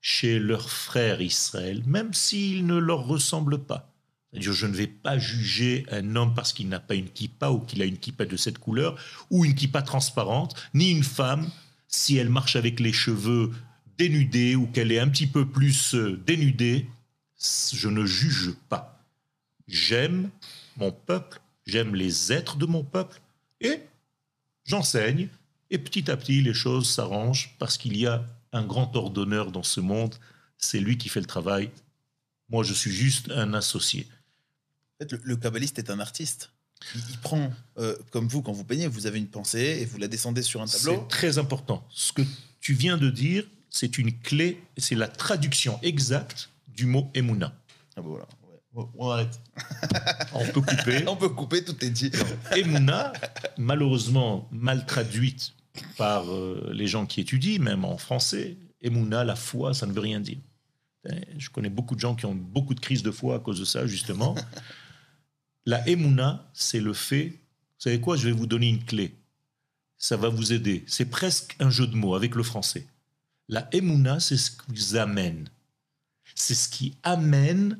[0.00, 3.94] chez leurs frères Israël, même s'il ne leur ressemble pas.
[4.32, 7.60] C'est-à-dire, je ne vais pas juger un homme parce qu'il n'a pas une kippa ou
[7.60, 8.98] qu'il a une kippa de cette couleur
[9.30, 11.48] ou une kippa transparente, ni une femme
[11.86, 13.52] si elle marche avec les cheveux
[13.98, 16.88] dénudés ou qu'elle est un petit peu plus euh, dénudée.
[17.72, 19.00] Je ne juge pas.
[19.68, 20.30] J'aime
[20.76, 23.20] mon peuple, j'aime les êtres de mon peuple
[23.60, 23.80] et
[24.64, 25.28] j'enseigne.
[25.70, 29.62] Et petit à petit, les choses s'arrangent parce qu'il y a un grand ordonneur dans
[29.62, 30.14] ce monde.
[30.58, 31.70] C'est lui qui fait le travail.
[32.48, 34.06] Moi, je suis juste un associé.
[34.94, 36.50] En fait, le, le kabbaliste est un artiste.
[36.94, 39.98] Il, il prend, euh, comme vous, quand vous peignez, vous avez une pensée et vous
[39.98, 40.92] la descendez sur un tableau.
[41.00, 41.86] C'est très important.
[41.90, 42.22] Ce que
[42.60, 47.52] tu viens de dire, c'est une clé, c'est la traduction exacte du mot Emouna.
[47.96, 48.26] Ah bah voilà.
[48.74, 49.40] On arrête.
[50.34, 51.04] On peut couper.
[51.06, 52.10] On peut couper, tout est dit.
[52.56, 53.12] Emouna,
[53.56, 55.52] malheureusement mal traduite
[55.96, 60.00] par euh, les gens qui étudient, même en français, Emouna, la foi, ça ne veut
[60.00, 60.38] rien dire.
[61.08, 63.60] Eh, Je connais beaucoup de gens qui ont beaucoup de crises de foi à cause
[63.60, 64.34] de ça, justement.
[65.66, 67.28] La Emouna, c'est le fait.
[67.28, 69.14] Vous savez quoi Je vais vous donner une clé.
[69.96, 70.84] Ça va vous aider.
[70.86, 72.86] C'est presque un jeu de mots avec le français.
[73.48, 75.48] La Emouna, c'est ce qui vous amène.
[76.34, 77.78] C'est ce qui amène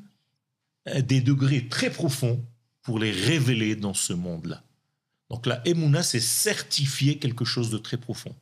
[0.85, 2.45] des degrés très profonds
[2.81, 4.63] pour les révéler dans ce monde-là.
[5.29, 8.35] Donc la Emouna, c'est certifier quelque chose de très profond.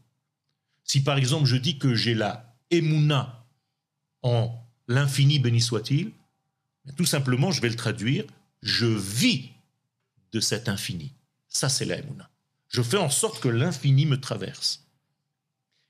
[0.84, 3.46] Si par exemple je dis que j'ai la Emouna
[4.22, 4.54] en
[4.88, 6.12] l'infini béni soit-il,
[6.98, 8.26] tout simplement je vais le traduire,
[8.62, 9.52] je vis
[10.34, 11.14] de cet infini.
[11.48, 12.30] Ça c'est la Emouna.
[12.68, 14.86] Je fais en sorte que l'infini me traverse.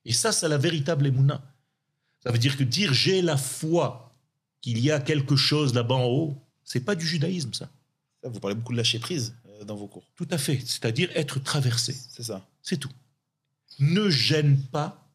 [0.05, 1.41] Et ça c'est la véritable Emouna.
[2.23, 4.13] Ça veut dire que dire j'ai la foi
[4.61, 7.69] qu'il y a quelque chose là-bas en haut, c'est pas du judaïsme ça.
[8.23, 10.03] Vous parlez beaucoup de lâcher prise euh, dans vos cours.
[10.15, 11.95] Tout à fait, c'est-à-dire être traversé.
[12.09, 12.47] C'est ça.
[12.61, 12.91] C'est tout.
[13.79, 15.09] Ne gêne pas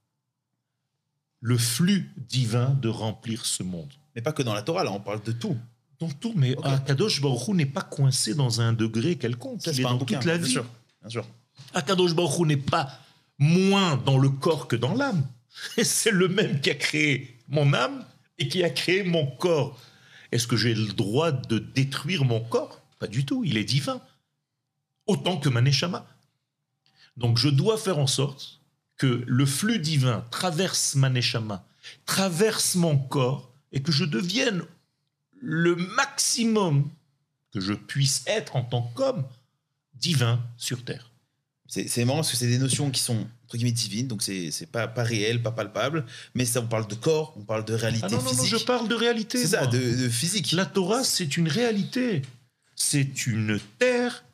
[1.41, 3.93] le flux divin de remplir ce monde.
[4.15, 5.57] Mais pas que dans la Torah, là, on parle de tout.
[6.01, 6.57] Dans tout, mais.
[6.65, 9.63] Akadosh Baruch n'est pas coincé dans un degré quelconque.
[9.63, 10.53] Ça, Il est dans bouquin, toute la bien vie.
[10.53, 10.67] sûr.
[11.01, 11.27] Bien sûr.
[11.75, 12.91] Akadosh Baruch n'est pas
[13.39, 15.27] moins dans le corps que dans l'âme.
[15.77, 18.05] Et c'est le même qui a créé mon âme
[18.39, 19.81] et qui a créé mon corps.
[20.33, 22.83] Est-ce que j'ai le droit de détruire mon corps?
[22.99, 24.01] Pas du tout, il est divin.
[25.07, 26.07] Autant que ma neshama.
[27.17, 28.61] Donc je dois faire en sorte
[28.97, 31.65] que le flux divin traverse ma neshama,
[32.05, 34.63] traverse mon corps et que je devienne
[35.41, 36.91] le maximum
[37.53, 39.27] que je puisse être en tant qu'homme
[39.95, 41.08] divin sur terre.
[41.69, 44.89] C'est marrant parce que c'est des notions qui sont entre guillemets divines, donc c'est pas,
[44.89, 46.05] pas réel, pas palpable,
[46.35, 48.59] mais ça, on parle de corps, on parle de réalité Ah non, non, non, physique.
[48.59, 49.39] je parle de réalité.
[49.39, 50.53] c'est ça, de, de physique.
[50.53, 52.23] La Torah, c'est une réalité.
[52.75, 54.25] C'est une terre,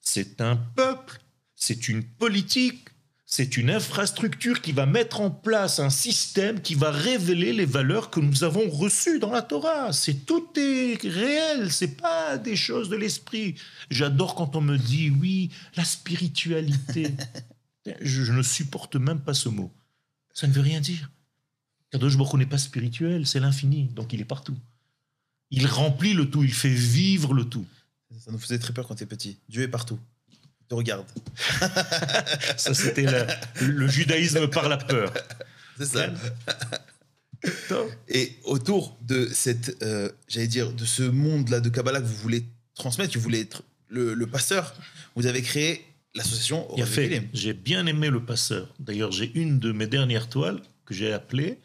[0.00, 1.20] c'est un peuple,
[1.54, 2.88] c'est une politique,
[3.32, 8.10] c'est une infrastructure qui va mettre en place un système qui va révéler les valeurs
[8.10, 9.92] que nous avons reçues dans la Torah.
[9.92, 13.54] C'est tout est réel, c'est pas des choses de l'esprit.
[13.88, 17.14] J'adore quand on me dit oui, la spiritualité.
[18.00, 19.70] je, je ne supporte même pas ce mot.
[20.34, 21.08] Ça ne veut rien dire.
[21.92, 24.56] Kadosh Baruch n'est pas spirituel, c'est l'infini, donc il est partout.
[25.52, 27.66] Il remplit le tout, il fait vivre le tout.
[28.18, 29.38] Ça nous faisait très peur quand t'es petit.
[29.48, 30.00] Dieu est partout.
[30.70, 31.04] Te regarde.
[32.56, 33.26] Ça, c'était la-
[33.60, 35.12] le judaïsme par la peur.
[35.76, 36.12] C'est ça.
[38.08, 42.44] Et autour de cette, euh, j'allais dire, de ce monde-là de Kabbalah que vous voulez
[42.74, 44.74] transmettre, que vous voulez être le, le pasteur,
[45.16, 47.08] vous avez créé l'association Il a Aura fait.
[47.08, 47.28] Véhilem.
[47.32, 48.72] J'ai bien aimé le passeur.
[48.78, 51.58] D'ailleurs, j'ai une de mes dernières toiles que j'ai appelée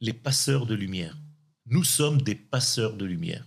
[0.00, 1.18] Les passeurs de lumière.
[1.66, 3.44] Nous sommes des passeurs de lumière.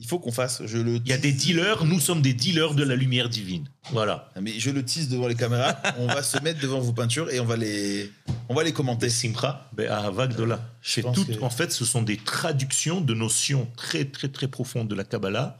[0.00, 0.62] Il faut qu'on fasse.
[0.64, 0.96] Je le.
[0.96, 3.68] Il y a des dealers, nous sommes des dealers de la lumière divine.
[3.90, 4.30] Voilà.
[4.40, 5.76] Mais je le tease devant les caméras.
[5.98, 8.12] on va se mettre devant vos peintures et on va les,
[8.48, 9.08] on va les commenter.
[9.10, 10.60] Simcha, Be'ahava Gdola.
[10.82, 14.28] Je C'est pense tout- que- En fait, ce sont des traductions de notions très, très,
[14.28, 15.58] très profondes de la Kabbalah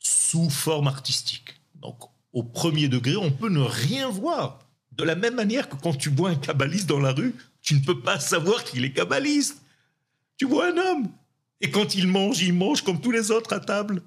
[0.00, 1.54] sous forme artistique.
[1.76, 1.96] Donc,
[2.32, 4.58] au premier degré, on peut ne rien voir.
[4.92, 7.80] De la même manière que quand tu vois un kabbaliste dans la rue, tu ne
[7.80, 9.62] peux pas savoir qu'il est kabbaliste.
[10.36, 11.08] Tu vois un homme.
[11.60, 14.02] Et quand il mange, il mange comme tous les autres à table.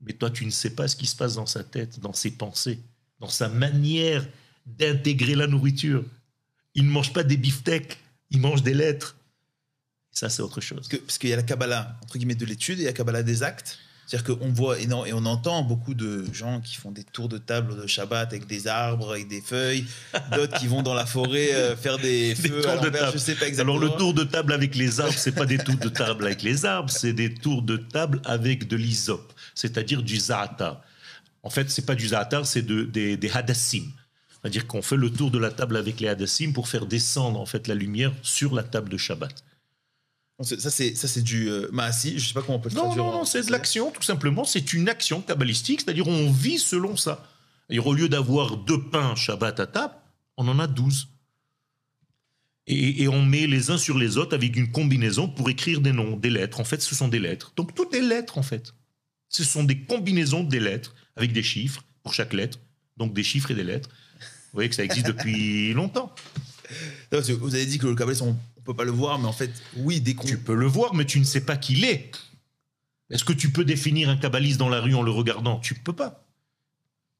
[0.00, 2.30] Mais toi, tu ne sais pas ce qui se passe dans sa tête, dans ses
[2.30, 2.78] pensées,
[3.18, 4.26] dans sa manière
[4.66, 6.04] d'intégrer la nourriture.
[6.74, 7.98] Il ne mange pas des beefsteaks,
[8.30, 9.16] il mange des lettres.
[10.12, 10.88] Ça, c'est autre chose.
[10.88, 13.78] Parce qu'il y a la Kabbalah, entre guillemets, de l'étude et la Kabbalah des actes.
[14.10, 17.80] C'est-à-dire qu'on voit et on entend beaucoup de gens qui font des tours de table
[17.80, 19.84] de Shabbat avec des arbres, avec des feuilles,
[20.34, 23.10] d'autres qui vont dans la forêt euh, faire des Des feux tours de table.
[23.12, 23.78] je sais pas exactement.
[23.78, 26.42] Alors le tour de table avec les arbres, c'est pas des tours de table avec
[26.42, 30.80] les arbres, c'est des tours de table avec de l'hysope, c'est-à-dire du za'atar.
[31.44, 33.92] En fait, c'est pas du za'atar, c'est de- des, des hadassim.
[34.42, 37.46] C'est-à-dire qu'on fait le tour de la table avec les hadassim pour faire descendre en
[37.46, 39.32] fait la lumière sur la table de Shabbat.
[40.42, 42.18] Ça, c'est ça, c'est du euh, Maassi.
[42.18, 43.04] Je sais pas comment on peut le Non, traduire.
[43.04, 44.44] non, non, c'est de l'action, tout simplement.
[44.44, 47.26] C'est une action kabbalistique, c'est-à-dire on vit selon ça.
[47.66, 49.94] C'est-à-dire, au lieu d'avoir deux pains Shabbat à table,
[50.36, 51.08] on en a douze.
[52.66, 55.92] Et, et on met les uns sur les autres avec une combinaison pour écrire des
[55.92, 56.60] noms, des lettres.
[56.60, 57.52] En fait, ce sont des lettres.
[57.56, 58.74] Donc, tout est lettres, en fait.
[59.28, 62.58] Ce sont des combinaisons des lettres avec des chiffres pour chaque lettre.
[62.96, 63.88] Donc, des chiffres et des lettres.
[64.20, 66.14] Vous voyez que ça existe depuis longtemps.
[67.12, 68.36] Non, Vous avez dit que le kabbaliste, on,
[68.74, 70.26] pas le voir, mais en fait, oui, dès qu'on.
[70.26, 72.12] Tu peux le voir, mais tu ne sais pas qui il est.
[73.10, 75.58] Est-ce que tu peux définir un kabbaliste dans la rue en le regardant?
[75.58, 76.26] Tu peux pas.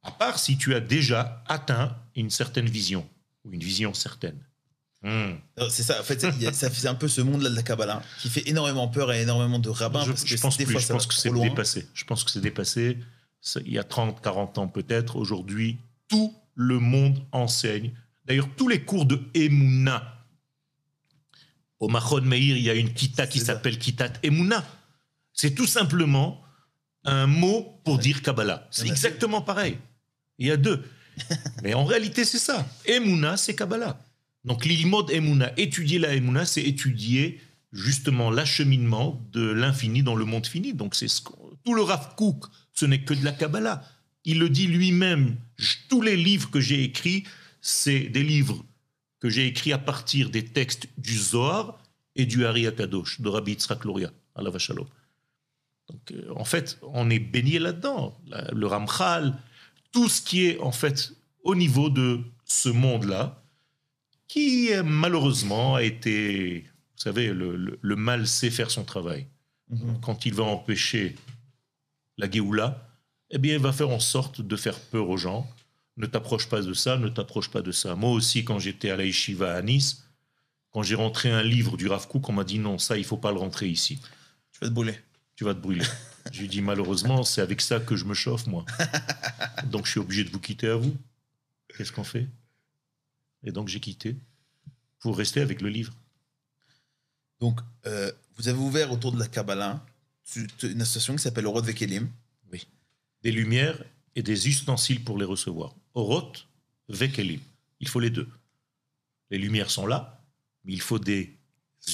[0.02, 3.06] À part si tu as déjà atteint une certaine vision,
[3.44, 4.38] ou une vision certaine.
[5.02, 5.36] Hmm.
[5.58, 6.20] Non, C'est ça, en fait,
[6.52, 9.58] ça fait un peu ce monde-là de la Kabbalah qui fait énormément peur à énormément
[9.58, 10.04] de rabbins.
[10.04, 11.88] je, parce que je pense des plus, fois, je ça pense que c'est dépassé.
[11.94, 12.98] Je pense que c'est dépassé.
[13.64, 15.16] Il y a 30, 40 ans peut-être.
[15.16, 17.92] Aujourd'hui, tout le monde enseigne.
[18.26, 20.19] D'ailleurs, tous les cours de Emouna.
[21.80, 24.64] Au Mahon Meir, il y a une kita qui s'appelle Kitat Emouna.
[25.32, 26.42] C'est tout simplement
[27.04, 28.68] un mot pour dire Kabbalah.
[28.70, 29.78] C'est exactement pareil.
[30.38, 30.84] Il y a deux.
[31.62, 32.66] Mais en réalité, c'est ça.
[32.86, 33.98] Emouna, c'est Kabbalah.
[34.44, 37.40] Donc, l'ilmod Emouna, étudier la Emouna, c'est étudier
[37.72, 40.74] justement l'acheminement de l'infini dans le monde fini.
[40.74, 43.82] Donc, c'est ce qu'on- tout le Rav Kook, ce n'est que de la Kabbalah.
[44.24, 45.36] Il le dit lui-même.
[45.88, 47.24] Tous les livres que j'ai écrits,
[47.62, 48.64] c'est des livres
[49.20, 51.78] que j'ai écrits à partir des textes du Zohar
[52.16, 53.80] et du Hari Akadosh, de Rabbi Yitzhak
[54.34, 54.86] Allah Shalom.
[55.88, 58.18] Donc, euh, en fait, on est baigné là-dedans.
[58.26, 59.36] La- Le Ramchal,
[59.92, 61.12] tout ce qui est, en fait,
[61.44, 63.42] au niveau de ce monde-là,
[64.28, 69.26] qui euh, malheureusement a été, vous savez, le, le- le mal sait faire son travail.
[69.68, 70.00] Mhm.
[70.00, 71.16] Quand il va empêcher
[72.18, 72.86] la Géoula,
[73.30, 75.48] eh bien, il va faire en sorte de faire peur aux gens.
[75.96, 77.94] Ne t'approche pas de ça, ne t'approche pas de ça.
[77.94, 80.04] Moi aussi, quand j'étais à la Yeshiva à Nice,
[80.70, 83.16] quand j'ai rentré un livre du Rav Kook, on m'a dit non, ça, il faut
[83.16, 83.98] pas le rentrer ici.
[84.52, 84.98] Tu vas te brûler.
[85.36, 85.84] Tu vas te brûler.
[86.32, 88.64] J'ai dit malheureusement, c'est avec ça que je me chauffe, moi.
[89.66, 90.96] Donc, je suis obligé de vous quitter à vous.
[91.76, 92.28] Qu'est-ce qu'on fait?
[93.42, 94.16] Et donc, j'ai quitté
[94.98, 95.94] pour rester avec le livre.
[97.40, 99.84] Donc, euh, vous avez ouvert autour de la Kabbalah
[100.62, 102.08] une association qui s'appelle Orod Vekelim.
[103.22, 103.82] des lumières
[104.14, 105.74] et des ustensiles pour les recevoir.
[105.94, 106.46] Oroth,
[106.88, 107.40] vekelim.
[107.80, 108.28] Il faut les deux.
[109.30, 110.22] Les lumières sont là,
[110.64, 111.36] mais il faut des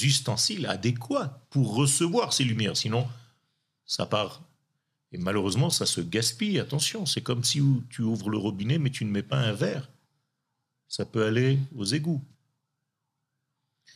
[0.01, 2.75] ustensiles adéquats pour recevoir ces lumières.
[2.75, 3.07] Sinon,
[3.85, 4.41] ça part.
[5.11, 6.59] Et malheureusement, ça se gaspille.
[6.59, 9.89] Attention, c'est comme si tu ouvres le robinet, mais tu ne mets pas un verre.
[10.89, 12.21] Ça peut aller aux égouts.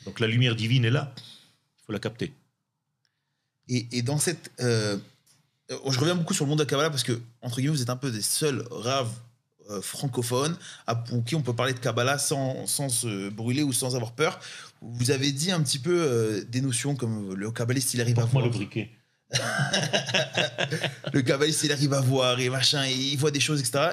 [0.05, 1.13] Donc la lumière divine est là.
[1.17, 2.33] Il faut la capter.
[3.67, 4.51] Et, dans cette.
[4.59, 4.97] euh,
[5.69, 7.89] je reviens beaucoup sur le monde de la Kabbalah parce que, entre guillemets, vous êtes
[7.89, 9.13] un peu des seuls raves
[9.71, 10.55] euh, francophones
[10.87, 14.11] à, pour qui on peut parler de Kabbalah sans, sans se brûler ou sans avoir
[14.11, 14.39] peur.
[14.81, 18.25] Vous avez dit un petit peu euh, des notions comme le kabbaliste, il arrive à
[18.25, 18.45] voir.
[18.45, 18.89] le briquet.
[21.13, 23.91] le kabbaliste, il arrive à voir et machin, et il voit des choses, etc.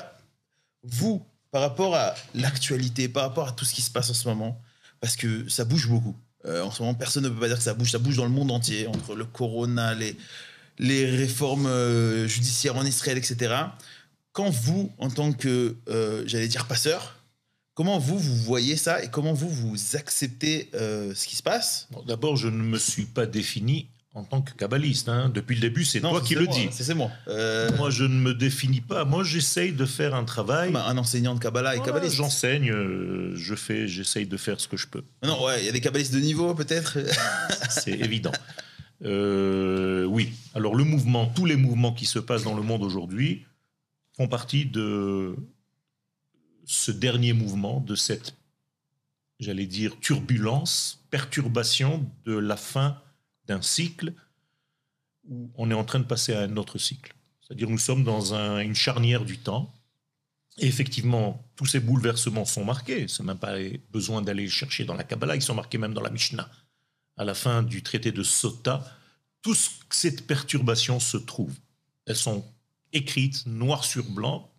[0.83, 4.29] Vous, par rapport à l'actualité, par rapport à tout ce qui se passe en ce
[4.29, 4.61] moment,
[5.01, 6.17] parce que ça bouge beaucoup.
[6.45, 7.91] Euh, en ce moment, personne ne peut pas dire que ça bouge.
[7.91, 10.17] Ça bouge dans le monde entier, entre le corona, les,
[10.79, 13.55] les réformes euh, judiciaires en Israël, etc.
[14.38, 17.16] Quand vous, en tant que, euh, j'allais dire, passeur,
[17.74, 21.88] comment vous, vous voyez ça et comment vous, vous acceptez euh, ce qui se passe?
[21.90, 25.09] Bon, D'abord, je ne me suis pas défini en tant que kabbaliste.
[25.09, 25.29] hein.
[25.35, 26.68] Depuis le début, c'est toi qui le dis.
[26.70, 27.11] C'est moi.
[27.27, 29.05] Euh, Moi, je ne me définis pas.
[29.05, 30.70] Moi, j'essaye de faire un travail.
[30.70, 32.14] bah, un enseignant de Kabbalah et kabbaliste.
[32.14, 35.03] J'enseigne, euh, je fais, j'essaye de faire ce que je peux.
[35.24, 36.96] Non, ouais, il y a des kabbalistes de niveau, peut-être.
[37.70, 38.31] C'est évident.
[39.03, 40.33] Oui.
[40.55, 43.44] Alors, le mouvement, tous les mouvements qui se passent dans le monde aujourd'hui
[44.19, 45.37] font partie de
[46.67, 48.35] ce dernier mouvement, de cette,
[49.39, 53.01] j'allais dire, turbulence, perturbation de la fin
[53.47, 54.13] d'un cycle
[55.29, 57.15] où on est en train de passer à un autre cycle.
[57.41, 59.73] C'est-à-dire nous sommes dans un- une charnière du temps.
[60.59, 63.07] Et effectivement, tous ces bouleversements sont marqués.
[63.07, 63.55] C'est même pas
[63.93, 66.51] besoin d'aller chercher dans la Kabbalah, ils sont marqués même dans la Mishnah.
[67.17, 68.85] À la fin du traité de Sota,
[69.43, 69.59] toute
[69.91, 71.55] cette perturbation se trouve.
[72.07, 72.45] Elles sont
[72.92, 74.51] écrites noir sur blanc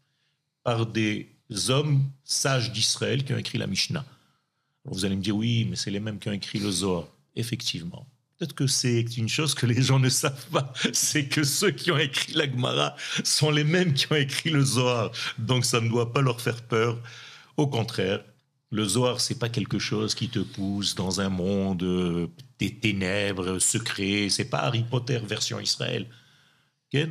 [0.63, 1.35] par des
[1.69, 4.05] hommes sages d'Israël qui ont écrit la Mishnah.
[4.85, 7.07] Vous allez me dire, oui, mais c'est les mêmes qui ont écrit le Zohar.
[7.35, 8.07] Effectivement.
[8.37, 11.91] Peut-être que c'est une chose que les gens ne savent pas, c'est que ceux qui
[11.91, 15.11] ont écrit la Gemara sont les mêmes qui ont écrit le Zohar.
[15.37, 17.01] Donc ça ne doit pas leur faire peur.
[17.57, 18.23] Au contraire,
[18.71, 22.27] le Zohar, c'est pas quelque chose qui te pousse dans un monde euh,
[22.59, 24.27] des ténèbres secrets.
[24.29, 26.07] C'est pas Harry Potter version Israël.
[26.93, 27.07] Ok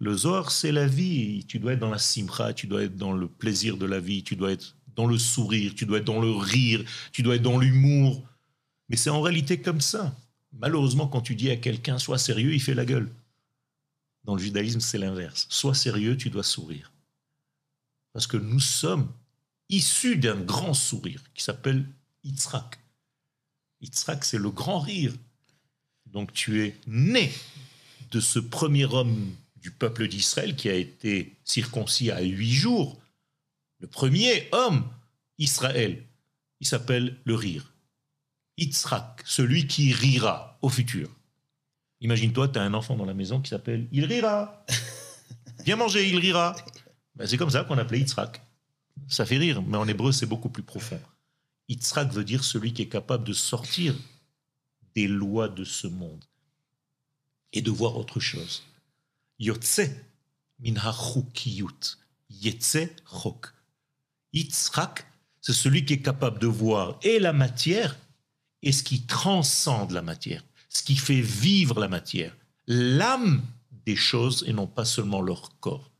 [0.00, 1.44] le Zohar, c'est la vie.
[1.46, 4.22] Tu dois être dans la simcha, tu dois être dans le plaisir de la vie,
[4.22, 7.42] tu dois être dans le sourire, tu dois être dans le rire, tu dois être
[7.42, 8.22] dans l'humour.
[8.88, 10.16] Mais c'est en réalité comme ça.
[10.52, 13.10] Malheureusement, quand tu dis à quelqu'un sois sérieux, il fait la gueule.
[14.24, 15.46] Dans le judaïsme, c'est l'inverse.
[15.50, 16.92] Sois sérieux, tu dois sourire.
[18.12, 19.08] Parce que nous sommes
[19.68, 21.86] issus d'un grand sourire qui s'appelle
[22.24, 22.78] Yitzhak.
[23.80, 25.12] Yitzhak, c'est le grand rire.
[26.06, 27.32] Donc tu es né
[28.10, 33.00] de ce premier homme du peuple d'Israël qui a été circoncis à huit jours.
[33.80, 34.88] Le premier homme,
[35.38, 36.04] Israël,
[36.60, 37.72] il s'appelle le rire.
[38.56, 41.08] Yitzhak, celui qui rira au futur.
[42.00, 44.64] Imagine-toi, tu as un enfant dans la maison qui s'appelle Il rira.
[45.64, 46.56] Viens manger, il rira.
[47.14, 48.40] Ben, c'est comme ça qu'on appelait Yitzhak.
[49.08, 51.00] Ça fait rire, mais en hébreu, c'est beaucoup plus profond.
[51.68, 53.94] Yitzhak veut dire celui qui est capable de sortir
[54.94, 56.24] des lois de ce monde
[57.52, 58.64] et de voir autre chose.
[59.38, 59.90] Yotze
[60.58, 61.98] min hachukiyut.
[62.30, 63.54] Yetze chok.
[64.32, 65.06] Yitzhak,
[65.40, 67.96] c'est celui qui est capable de voir et la matière
[68.62, 72.36] et ce qui transcende la matière, ce qui fait vivre la matière,
[72.66, 73.42] l'âme
[73.86, 75.90] des choses et non pas seulement leur corps.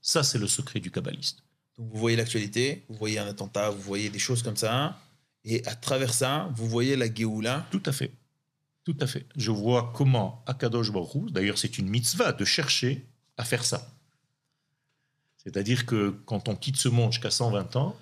[0.00, 1.42] Ça, c'est le secret du kabbaliste.
[1.76, 5.00] Donc vous voyez l'actualité, vous voyez un attentat, vous voyez des choses comme ça,
[5.44, 7.66] et à travers ça, vous voyez la Géoula.
[7.70, 8.12] Tout à fait.
[8.84, 9.26] Tout à fait.
[9.34, 13.06] Je vois comment Akadosh Baruch d'ailleurs c'est une mitzvah de chercher
[13.36, 13.90] à faire ça.
[15.38, 17.96] C'est-à-dire que quand on quitte ce monde jusqu'à 120 ans,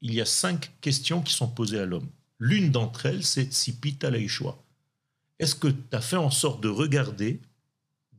[0.00, 2.08] il y a cinq questions qui sont posées à l'homme.
[2.38, 4.56] L'une d'entre elles, c'est Sipita Leishwa.
[5.38, 7.40] Est-ce que tu as fait en sorte de regarder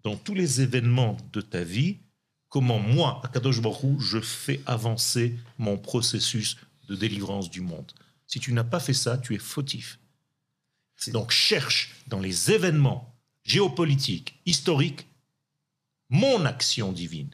[0.03, 1.97] dans tous les événements de ta vie
[2.49, 6.57] comment moi, Akadosh Baruch je fais avancer mon processus
[6.87, 7.91] de délivrance du monde?
[8.27, 9.99] Si tu n'as pas fait ça, tu es fautif.
[11.09, 15.07] Donc cherche dans les événements géopolitiques, historiques,
[16.09, 17.31] mon action divine.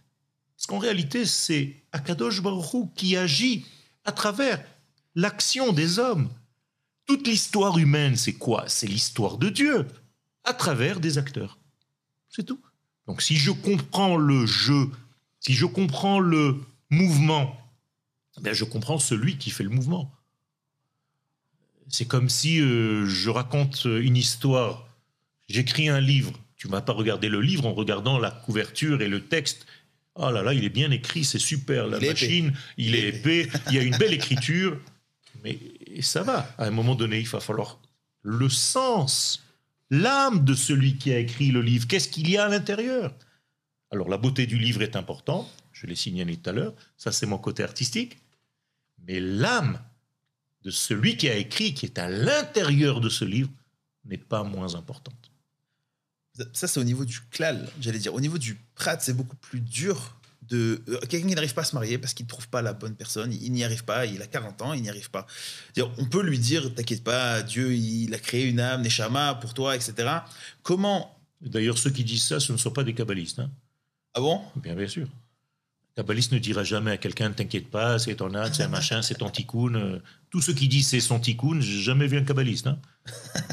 [0.56, 3.66] Parce qu'en réalité, c'est Akadosh Baruch Hu qui agit
[4.06, 4.64] à travers
[5.16, 6.30] l'action des hommes.
[7.06, 8.66] Toute l'histoire humaine, c'est quoi?
[8.68, 9.88] C'est l'histoire de Dieu,
[10.44, 11.58] à travers des acteurs.
[12.30, 12.62] C'est tout.
[13.06, 14.90] Donc si je comprends le jeu,
[15.40, 17.56] si je comprends le mouvement,
[18.42, 20.14] ben je comprends celui qui fait le mouvement.
[21.90, 24.88] C'est comme si euh, je raconte une histoire,
[25.48, 29.08] j'écris un livre, tu ne vas pas regarder le livre en regardant la couverture et
[29.08, 29.66] le texte.
[30.16, 33.48] Oh là là, il est bien écrit, c'est super, la Il machine, il est épais,
[33.68, 34.80] il y a une belle écriture.
[35.44, 35.60] Mais
[36.02, 37.80] ça va, à un moment donné, il va falloir
[38.24, 39.44] le sens,
[39.92, 41.88] l'âme de celui qui a écrit le livre.
[41.88, 43.14] Qu'est-ce qu'il y a à l'intérieur?
[43.92, 47.26] Alors la beauté du livre est importante, je l'ai signalé tout à l'heure, ça c'est
[47.26, 48.18] mon côté artistique.
[49.08, 49.80] Mais l'âme
[50.68, 53.50] de celui qui a écrit, qui est à l'intérieur de ce livre,
[54.04, 55.32] n'est pas moins importante.
[56.52, 58.14] Ça, c'est au niveau du klal, j'allais dire.
[58.14, 60.84] Au niveau du prat, c'est beaucoup plus dur de.
[60.90, 62.96] euh, Quelqu'un qui n'arrive pas à se marier parce qu'il ne trouve pas la bonne
[62.96, 65.26] personne, il n'y arrive pas, il a 40 ans, il n'y arrive pas.
[65.98, 69.74] On peut lui dire T'inquiète pas, Dieu, il a créé une âme, Neshama, pour toi,
[69.74, 69.94] etc.
[70.64, 71.18] Comment.
[71.40, 73.40] D'ailleurs, ceux qui disent ça, ce ne sont pas des kabbalistes.
[73.40, 73.50] hein.
[74.14, 74.42] Ah bon?
[74.58, 75.08] Bien, bien sûr.
[75.98, 78.68] Un kabbaliste ne dira jamais à quelqu'un ne t'inquiète pas, c'est ton âme, c'est un
[78.68, 79.74] machin, c'est ton tikkun.
[79.74, 82.68] Euh, Tous ceux qui disent c'est son tikkun, j'ai jamais vu un kabbaliste.
[82.68, 82.80] hein.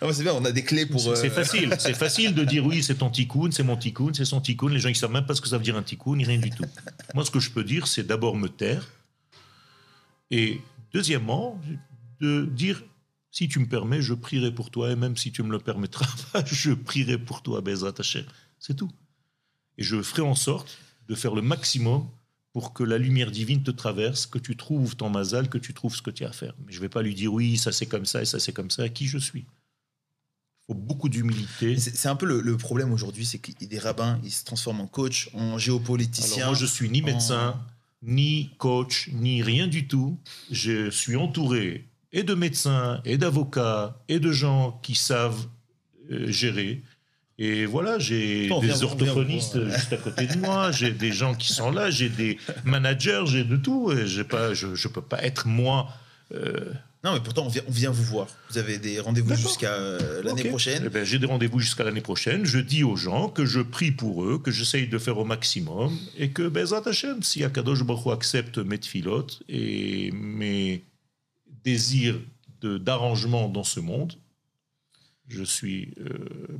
[0.00, 1.00] Ah, C'est bien, on a des clés pour.
[1.00, 1.74] C'est euh, facile.
[1.78, 4.68] C'est facile de dire oui, c'est ton tikkun, c'est mon tikkun, c'est son tikkun.
[4.70, 6.38] Les gens ne savent même pas ce que ça veut dire un tikkun, ni rien
[6.38, 6.64] du tout.
[7.14, 8.84] Moi, ce que je peux dire, c'est d'abord me taire.
[10.30, 10.60] Et
[10.92, 11.60] deuxièmement,
[12.20, 12.82] de dire
[13.30, 14.90] si tu me permets, je prierai pour toi.
[14.90, 18.24] Et même si tu me le permettras pas, je prierai pour toi, Bezrat Hashem.
[18.58, 18.90] C'est tout.
[19.78, 22.06] Et je ferai en sorte de faire le maximum
[22.52, 25.96] pour que la lumière divine te traverse, que tu trouves ton mazal, que tu trouves
[25.96, 26.54] ce que tu as à faire.
[26.66, 28.52] Mais je ne vais pas lui dire oui, ça c'est comme ça et ça c'est
[28.52, 28.88] comme ça.
[28.88, 31.78] Qui je suis Il faut beaucoup d'humilité.
[31.78, 34.86] C'est un peu le, le problème aujourd'hui, c'est que des rabbins, ils se transforment en
[34.86, 36.42] coach, en géopoliticien.
[36.42, 37.58] Alors moi, je suis ni médecin,
[38.02, 40.18] ni coach, ni rien du tout.
[40.50, 45.46] Je suis entouré et de médecins, et d'avocats, et de gens qui savent
[46.10, 46.82] euh, gérer.
[47.44, 51.34] Et voilà, j'ai des vient orthophonistes voir, juste à côté de moi, j'ai des gens
[51.34, 53.90] qui sont là, j'ai des managers, j'ai de tout.
[53.90, 55.88] Et j'ai pas, je ne peux pas être moi.
[56.34, 56.72] euh,
[57.02, 58.28] Non, mais pourtant, on vient, on vient vous voir.
[58.50, 60.84] Vous avez des rendez-vous jusqu'à euh, l'année prochaine.
[60.86, 62.44] Eh ben, j'ai des rendez-vous jusqu'à l'année prochaine.
[62.44, 65.98] Je dis aux gens que je prie pour eux, que j'essaye de faire au maximum
[66.16, 70.84] et que Bezat Hashem, si Akadosh Baruch accepte mes tfilotes et mes
[71.64, 72.20] désirs
[72.60, 74.12] de- d'arrangement dans ce monde,
[75.32, 76.08] je suis euh,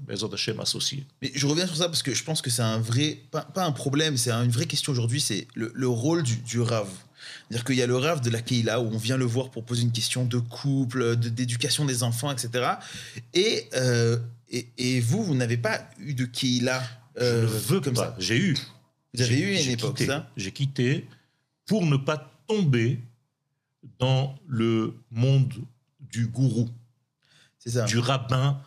[0.07, 1.05] Bezat Hashem associé.
[1.21, 3.65] Mais je reviens sur ça parce que je pense que c'est un vrai, pas, pas
[3.65, 6.89] un problème, c'est une vraie question aujourd'hui, c'est le, le rôle du, du Rav.
[7.49, 9.65] C'est-à-dire qu'il y a le Rav de la Keila où on vient le voir pour
[9.65, 12.71] poser une question de couple, de- d'éducation des enfants, etc.
[13.35, 14.19] Et, euh,
[14.51, 16.83] et, et vous, vous n'avez pas eu de Keila
[17.21, 18.07] euh, je veux comme pas.
[18.07, 18.17] ça.
[18.19, 18.57] J'ai eu.
[19.15, 20.07] Vous avez eu une époque, quitté.
[20.07, 21.07] ça J'ai quitté
[21.67, 22.99] pour ne pas tomber
[23.99, 25.53] dans le monde
[26.01, 26.69] du gourou.
[27.87, 28.61] Du rabbin,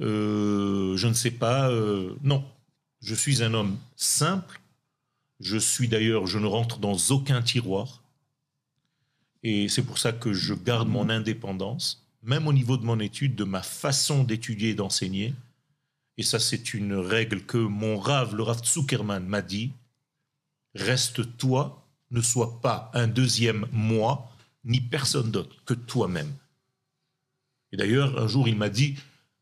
[0.00, 1.70] euh, je ne sais pas.
[1.70, 2.44] euh, non,
[3.00, 4.60] je suis un homme simple.
[5.40, 8.02] Je suis d'ailleurs, je ne rentre dans aucun tiroir.
[9.42, 13.34] Et c'est pour ça que je garde mon indépendance, même au niveau de mon étude,
[13.34, 15.34] de ma façon d'étudier et d'enseigner.
[16.16, 19.72] Et ça, c'est une règle que mon Rav, le Rav Zuckerman, m'a dit.
[20.74, 24.30] Reste toi, ne sois pas un deuxième moi,
[24.64, 26.32] ni personne d'autre que toi-même.
[27.72, 28.96] Et d'ailleurs, un jour, il m'a dit,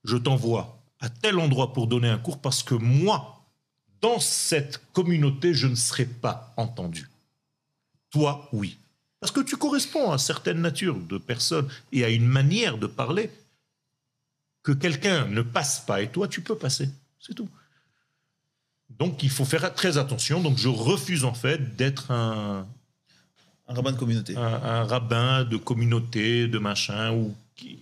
[0.04, 3.44] je t'envoie à tel endroit pour donner un cours parce que moi,
[4.00, 7.08] dans cette communauté, je ne serai pas entendu.
[8.10, 8.76] Toi, oui.
[9.20, 13.30] Parce que tu corresponds à certaines natures de personnes et à une manière de parler
[14.62, 16.88] que quelqu'un ne passe pas et toi, tu peux passer.
[17.18, 17.48] C'est tout.
[18.98, 20.40] Donc, il faut faire très attention.
[20.42, 22.66] Donc, je refuse en fait d'être un,
[23.68, 24.36] Un rabbin de communauté.
[24.36, 27.78] un, un rabbin de communauté, de machin, ou qui-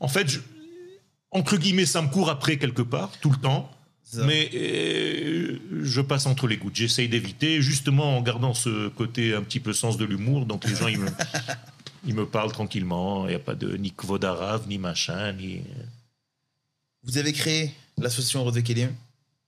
[0.00, 0.40] en fait, je-
[1.30, 3.70] entre guillemets, ça me court après quelque part, tout le temps,
[4.02, 4.24] ça.
[4.24, 6.76] mais euh, je passe entre les gouttes.
[6.76, 10.74] J'essaye d'éviter, justement en gardant ce côté un petit peu sens de l'humour, donc les
[10.74, 11.08] gens, ils me,
[12.06, 15.62] ils me parlent tranquillement, il n'y a pas de ni kvodarav, ni machin, ni...
[17.04, 18.92] Vous avez créé l'association Kelim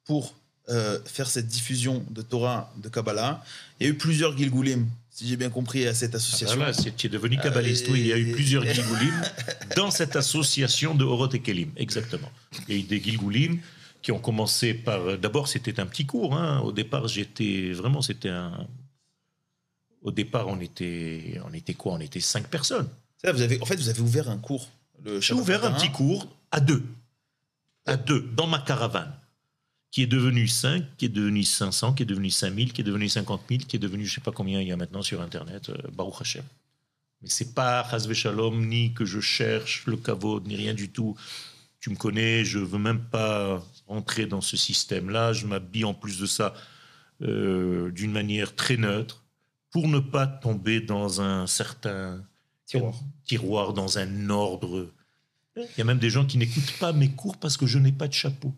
[0.04, 0.34] pour
[0.70, 3.42] euh, faire cette diffusion de Torah, de Kabbalah.
[3.80, 6.56] Il y a eu plusieurs Gilgulim, si j'ai bien compris, à cette association.
[6.56, 7.88] Voilà, c'est tu es devenu kabbaliste.
[7.88, 9.14] Euh, oui, il y a eu et- plusieurs Gilgulim
[9.76, 12.30] dans cette association de Horot et Kelim, exactement.
[12.68, 13.58] Il y a eu des Gilgulim
[14.02, 15.18] qui ont commencé par.
[15.18, 16.34] D'abord, c'était un petit cours.
[16.36, 16.60] hein.
[16.60, 18.66] Au départ, j'étais vraiment, c'était un.
[20.02, 21.92] Au départ, on était, on était quoi?
[21.92, 22.88] On était cinq personnes.
[23.22, 24.68] Là, vous avez, en fait, vous avez ouvert un cours.
[25.20, 26.82] J'ai ouvert un petit cours à deux.
[27.86, 29.12] À deux, dans ma caravane.
[29.90, 33.08] Qui est devenu 5, qui est devenu 500, qui est devenu 5000, qui est devenu
[33.08, 35.70] 50 000, qui est devenu je sais pas combien il y a maintenant sur Internet,
[35.70, 36.44] euh, Baruch Hashem.
[37.22, 41.16] Mais c'est pas Chazve Shalom, ni que je cherche le kavod, ni rien du tout.
[41.80, 45.32] Tu me connais, je veux même pas rentrer dans ce système-là.
[45.32, 46.54] Je m'habille en plus de ça
[47.22, 49.24] euh, d'une manière très neutre
[49.70, 52.24] pour ne pas tomber dans un certain
[52.66, 52.94] Tiroir.
[53.24, 54.90] tiroir, dans un ordre.
[55.56, 57.92] Il y a même des gens qui n'écoutent pas mes cours parce que je n'ai
[57.92, 58.54] pas de chapeau.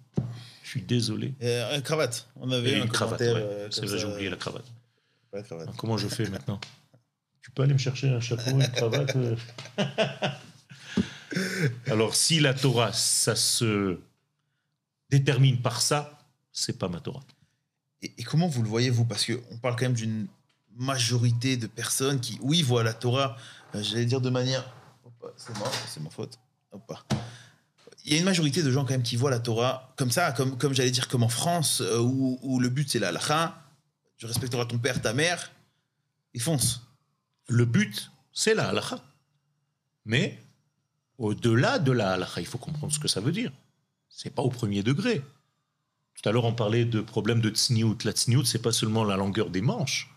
[0.72, 1.34] Je suis désolé.
[1.42, 2.26] Euh, une cravate.
[2.36, 3.26] On avait Et un une cravate, ouais.
[3.26, 4.64] euh, c'est vrai, j'ai oublié la cravate.
[5.30, 5.68] Ouais, cravate.
[5.68, 6.58] Alors, comment je fais maintenant?
[7.42, 9.36] Tu peux aller me chercher un chapeau, une cravate euh
[11.88, 13.98] Alors, si la Torah, ça se
[15.10, 16.18] détermine par ça,
[16.52, 17.20] c'est pas ma Torah.
[18.00, 19.04] Et, et comment vous le voyez, vous?
[19.04, 20.26] Parce qu'on parle quand même d'une
[20.78, 23.36] majorité de personnes qui, oui, voient la Torah,
[23.74, 24.64] euh, j'allais dire de manière.
[25.36, 26.38] C'est moi, c'est ma faute.
[26.72, 26.94] Hop.
[28.04, 30.32] Il y a une majorité de gens quand même qui voient la Torah comme ça,
[30.32, 33.62] comme, comme j'allais dire, comme en France, euh, où, le but c'est la halakha,
[34.16, 35.52] tu respecteras ton père, ta mère,
[36.34, 36.82] et fonce.
[37.48, 39.00] Le but, c'est la halakha.
[40.04, 40.42] Mais
[41.18, 43.52] au-delà de la halakha, il faut comprendre ce que ça veut dire.
[44.08, 45.22] C'est pas au premier degré.
[46.14, 47.98] Tout à l'heure, on parlait de problème de tsniout.
[48.04, 50.10] La tsniout, c'est pas seulement la longueur des manches.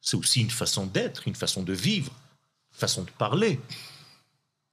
[0.00, 2.12] C'est aussi une façon d'être, une façon de vivre,
[2.72, 3.60] une façon de parler.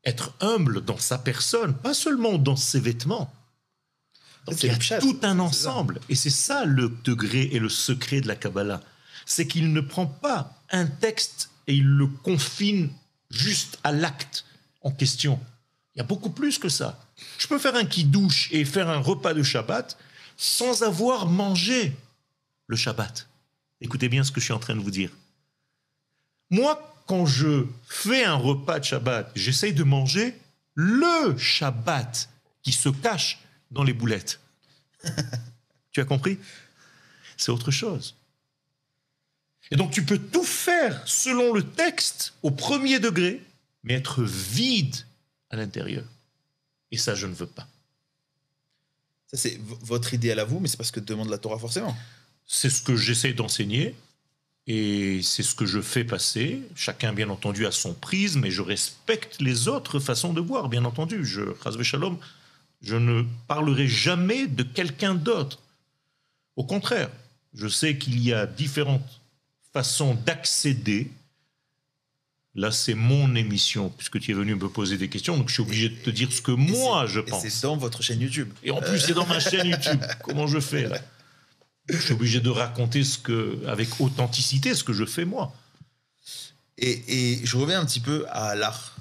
[0.07, 3.31] Être humble dans sa personne, pas seulement dans ses vêtements.
[4.45, 5.99] Donc il y a tout un ensemble.
[6.07, 8.81] Et c'est ça le degré et le secret de la Kabbalah.
[9.25, 12.89] C'est qu'il ne prend pas un texte et il le confine
[13.29, 14.45] juste à l'acte
[14.81, 15.39] en question.
[15.93, 17.05] Il y a beaucoup plus que ça.
[17.37, 19.97] Je peux faire un qui douche et faire un repas de Shabbat
[20.37, 21.93] sans avoir mangé
[22.67, 23.27] le Shabbat.
[23.81, 25.11] Écoutez bien ce que je suis en train de vous dire.
[26.49, 30.37] Moi, quand je fais un repas de Shabbat, j'essaye de manger
[30.75, 32.29] le Shabbat
[32.61, 33.39] qui se cache
[33.71, 34.39] dans les boulettes.
[35.91, 36.37] tu as compris?
[37.37, 38.15] C'est autre chose.
[39.71, 43.41] Et donc tu peux tout faire selon le texte au premier degré,
[43.83, 44.95] mais être vide
[45.49, 46.05] à l'intérieur.
[46.91, 47.67] Et ça, je ne veux pas.
[49.27, 51.95] Ça, c'est votre idéal à vous, mais c'est pas ce que demande la Torah forcément.
[52.45, 53.95] C'est ce que j'essaie d'enseigner
[54.67, 56.61] et c'est ce que je fais passer.
[56.75, 60.83] Chacun, bien entendu, a son prisme et je respecte les autres façons de voir, bien
[60.83, 61.25] entendu.
[61.25, 61.41] Je,
[61.83, 62.17] Shalom,
[62.81, 65.59] je ne parlerai jamais de quelqu'un d'autre.
[66.57, 67.09] Au contraire,
[67.53, 69.21] je sais qu'il y a différentes
[69.71, 71.11] façons d'accéder.
[72.53, 75.61] Là, c'est mon émission, puisque tu es venu me poser des questions, donc je suis
[75.61, 77.47] obligé de te dire ce que moi je et pense.
[77.47, 78.49] C'est dans votre chaîne YouTube.
[78.63, 80.01] Et en plus, c'est dans ma chaîne YouTube.
[80.23, 80.99] Comment je fais là?
[81.89, 85.53] Je suis obligé de raconter ce que, avec authenticité ce que je fais moi.
[86.77, 88.95] Et, et je reviens un petit peu à l'art.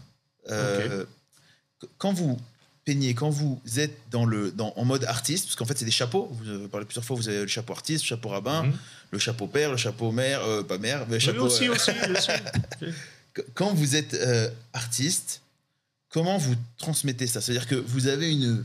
[0.50, 1.04] Euh,
[1.80, 2.38] qu- Quand vous
[2.84, 5.90] peignez, quand vous êtes dans le, dans, en mode artiste, parce qu'en fait c'est des
[5.90, 8.72] chapeaux, vous avez parlé plusieurs fois, vous avez le chapeau artiste, le chapeau rabbin, Mhm.
[9.10, 11.44] le chapeau père, le chapeau mère, euh, pas mère, mais le Oui, chapeau...
[11.46, 12.28] aussi, euh, aussi, aussi.
[13.34, 15.42] qu- quand vous êtes euh, artiste,
[16.10, 17.40] comment vous transmettez ça?
[17.40, 18.64] C'est-à-dire que vous avez une...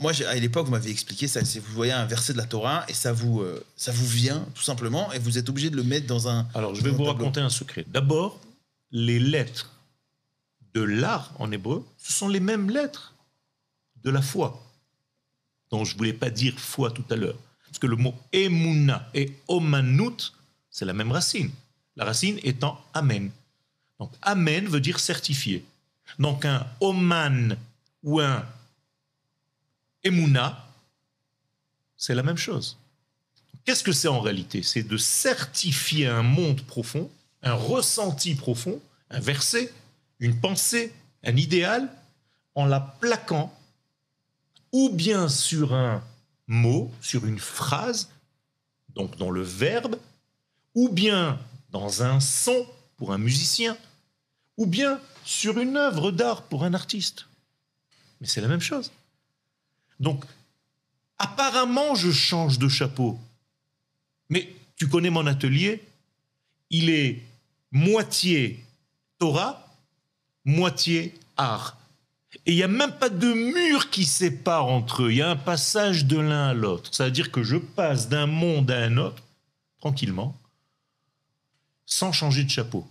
[0.00, 1.44] moi, à l'époque, vous m'avez expliqué ça.
[1.44, 4.46] C'est vous voyez un verset de la Torah et ça vous, euh, ça vous vient
[4.54, 6.46] tout simplement et vous êtes obligé de le mettre dans un.
[6.54, 7.12] Alors, je vais vous tableau.
[7.12, 7.84] raconter un secret.
[7.88, 8.40] D'abord,
[8.90, 9.70] les lettres
[10.74, 13.14] de l'art en hébreu, ce sont les mêmes lettres
[14.02, 14.62] de la foi,
[15.70, 17.38] dont je voulais pas dire foi tout à l'heure.
[17.66, 20.32] Parce que le mot emuna et omanut,
[20.70, 21.50] c'est la même racine.
[21.96, 23.30] La racine étant amen.
[23.98, 25.64] Donc, amen veut dire certifié.
[26.18, 27.56] Donc, un oman
[28.02, 28.44] ou un
[30.04, 30.68] emuna,
[31.96, 32.78] c'est la même chose.
[33.64, 34.62] Qu'est-ce que c'est en réalité?
[34.62, 37.10] C'est de certifier un monde profond,
[37.42, 38.80] un ressenti profond,
[39.10, 39.72] un verset,
[40.18, 40.92] une pensée,
[41.24, 41.90] un idéal,
[42.54, 43.52] en la plaquant
[44.72, 46.02] ou bien sur un
[46.46, 48.10] mot, sur une phrase,
[48.94, 49.96] donc dans le verbe,
[50.74, 51.38] ou bien
[51.70, 53.76] dans un son pour un musicien,
[54.56, 57.26] ou bien sur une œuvre d'art pour un artiste.
[58.20, 58.92] Mais c'est la même chose.
[60.00, 60.24] Donc,
[61.18, 63.18] apparemment, je change de chapeau.
[64.28, 65.82] Mais tu connais mon atelier,
[66.70, 67.22] il est
[67.70, 68.64] moitié
[69.18, 69.66] Torah,
[70.44, 71.76] moitié art.
[72.46, 75.12] Et il n'y a même pas de mur qui sépare entre eux.
[75.12, 76.90] Il y a un passage de l'un à l'autre.
[76.92, 79.22] C'est-à-dire que je passe d'un monde à un autre,
[79.78, 80.36] tranquillement,
[81.86, 82.86] sans changer de chapeau.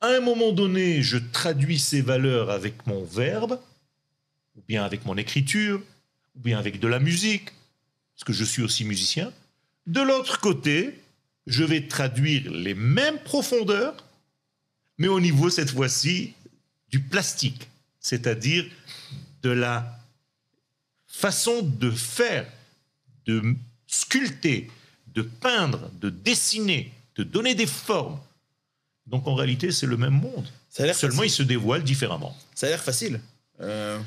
[0.00, 3.58] À un moment donné, je traduis ces valeurs avec mon verbe,
[4.56, 5.80] ou bien avec mon écriture,
[6.34, 7.50] ou bien avec de la musique,
[8.14, 9.32] parce que je suis aussi musicien.
[9.86, 11.00] De l'autre côté,
[11.46, 14.04] je vais traduire les mêmes profondeurs,
[14.98, 16.32] mais au niveau cette fois-ci
[16.90, 17.68] du plastique,
[18.00, 18.64] c'est-à-dire
[19.42, 19.98] de la
[21.06, 22.46] façon de faire,
[23.26, 23.54] de
[23.86, 24.70] sculpter,
[25.14, 28.18] de peindre, de dessiner, de donner des formes.
[29.06, 30.46] Donc en réalité, c'est le même monde.
[30.70, 32.36] Ça a l'air Seulement, il se dévoile différemment.
[32.54, 33.20] Ça a l'air facile.
[33.60, 33.98] Euh,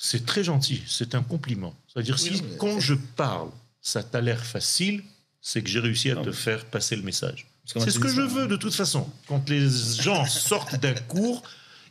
[0.00, 1.74] C'est très gentil, c'est un compliment.
[1.92, 3.50] C'est-à-dire, Oui, si mais- quand je parle,
[3.82, 5.02] ça t'a l'air facile,
[5.42, 7.46] c'est que j'ai réussi à Non, te mais- faire passer le message.
[7.66, 8.14] C'est ce que ça.
[8.14, 9.10] je veux de toute façon.
[9.26, 11.42] Quand les gens sortent d'un cours,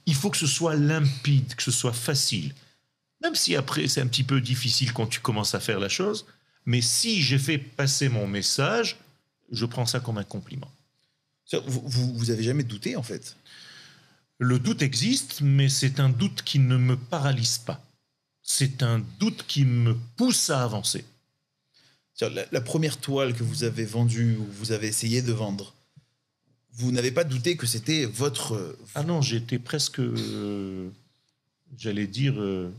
[0.05, 2.53] il faut que ce soit limpide, que ce soit facile.
[3.21, 6.25] Même si après c'est un petit peu difficile quand tu commences à faire la chose,
[6.65, 8.97] mais si j'ai fait passer mon message,
[9.51, 10.71] je prends ça comme un compliment.
[11.65, 13.35] Vous, vous, vous avez jamais douté, en fait?
[14.39, 17.81] Le doute existe, mais c'est un doute qui ne me paralyse pas.
[18.49, 21.03] C'est un doute qui me pousse à avancer.
[22.21, 25.73] La, la première toile que vous avez vendue ou vous avez essayé de vendre,
[26.71, 28.53] vous n'avez pas douté que c'était votre.
[28.55, 30.89] euh, Ah non, j'étais presque, euh,
[31.77, 32.71] j'allais dire, euh,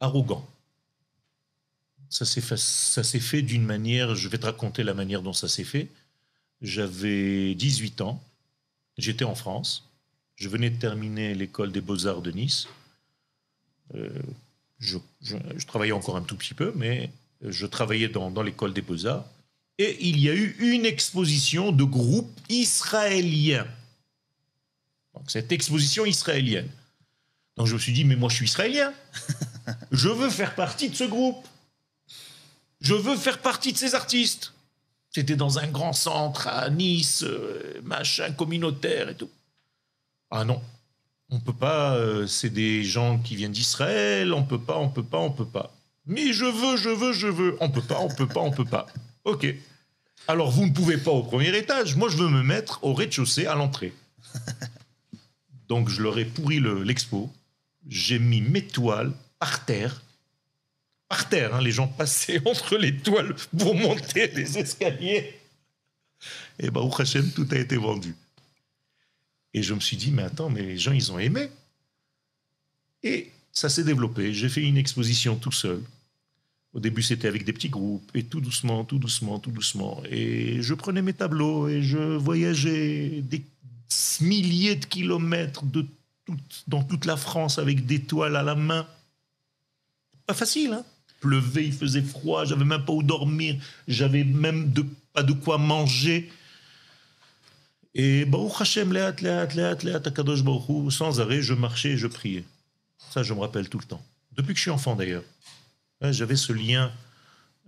[0.00, 0.48] arrogant.
[2.08, 5.32] Ça s'est fait, ça s'est fait d'une manière, je vais te raconter la manière dont
[5.32, 5.88] ça s'est fait.
[6.62, 8.22] J'avais 18 ans,
[8.98, 9.88] j'étais en France,
[10.36, 12.68] je venais de terminer l'école des beaux-arts de Nice.
[13.94, 14.08] Euh,
[14.78, 17.10] je, je- je travaillais encore un tout petit peu, mais
[17.42, 19.24] je travaillais dans, dans l'école des beaux-arts.
[19.78, 23.66] Et il y a eu une exposition de groupes israéliens.
[25.14, 26.68] Donc, cette exposition israélienne.
[27.56, 28.94] Donc je me suis dit, mais moi je suis israélien.
[29.92, 31.46] je veux faire partie de ce groupe.
[32.80, 34.52] Je veux faire partie de ces artistes.
[35.10, 39.28] C'était dans un grand centre à Nice, euh, machin communautaire et tout.
[40.30, 40.62] Ah non,
[41.32, 41.96] on peut pas.
[41.96, 44.32] euh, c'est des gens qui viennent d'Israël.
[44.32, 45.74] On peut pas, on peut pas, on peut pas.
[46.06, 47.56] Mais je veux, je veux, je veux.
[47.60, 48.86] On peut pas, on peut pas, on peut pas.
[49.24, 49.46] Ok.
[50.28, 51.96] Alors vous ne pouvez pas au premier étage.
[51.96, 53.92] Moi je veux me mettre au rez-de-chaussée à l'entrée.
[55.68, 57.30] Donc je leur ai pourri le- l'expo.
[57.88, 60.02] J'ai mis mes toiles par terre.
[61.08, 65.38] Par terre, hein, les gens passaient entre les toiles pour monter les escaliers.
[66.60, 68.14] Et bah, au Hachem, tout a été vendu.
[69.54, 71.48] Et je me suis dit, mais attends, mais les gens, ils ont aimé.
[73.02, 74.32] Et ça s'est développé.
[74.32, 75.82] J'ai fait une exposition tout seul.
[76.72, 80.02] Au début, c'était avec des petits groupes, et tout doucement, tout doucement, tout doucement.
[80.10, 83.42] Et je prenais mes tableaux et je voyageais des
[84.22, 85.84] milliers de kilomètres de
[86.24, 88.86] toute- dans toute la France avec des toiles à la main.
[90.26, 90.84] Pas facile, hein
[91.20, 95.58] Pleuvait, il faisait froid, j'avais même pas où dormir, j'avais même de, pas de quoi
[95.58, 96.32] manger.
[97.94, 102.06] Et Baruch Hashem, Léat, Léat, Léat, Léat, Akadosh Baruch sans arrêt, je marchais et je
[102.06, 102.44] priais.
[103.10, 104.02] Ça, je me rappelle tout le temps.
[104.32, 105.24] Depuis que je suis enfant, d'ailleurs.
[106.00, 106.90] J'avais ce lien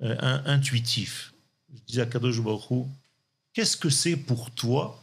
[0.03, 1.33] euh, in- intuitif.
[1.73, 2.87] Je disais à Kadosh Baruch
[3.53, 5.01] qu'est-ce que c'est pour toi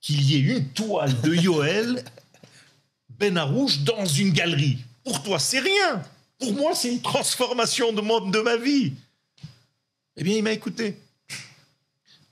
[0.00, 2.04] qu'il y ait une toile de Yoel
[3.08, 4.78] Ben Arouche dans une galerie?
[5.04, 6.02] Pour toi, c'est rien.
[6.38, 8.92] Pour moi, c'est une transformation de, mon- de ma vie.
[10.16, 10.98] Eh bien, il m'a écouté.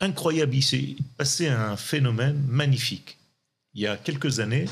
[0.02, 3.16] Incroyable, il s'est passé un phénomène magnifique.
[3.72, 4.64] Il y a quelques années,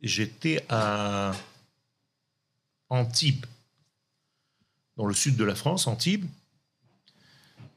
[0.00, 1.32] j'étais à
[2.88, 3.46] Antibes,
[4.96, 6.24] dans le sud de la France, Antibes.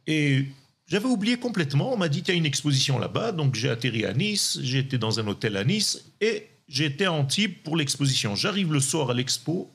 [0.06, 0.46] Et
[0.86, 1.92] j'avais oublié complètement.
[1.92, 3.32] On m'a dit qu'il y a une exposition là-bas.
[3.32, 4.60] Donc j'ai atterri à Nice.
[4.64, 6.06] Été dans un hôtel à Nice.
[6.22, 8.36] Et j'étais à Antibes pour l'exposition.
[8.36, 9.74] J'arrive le soir à l'expo.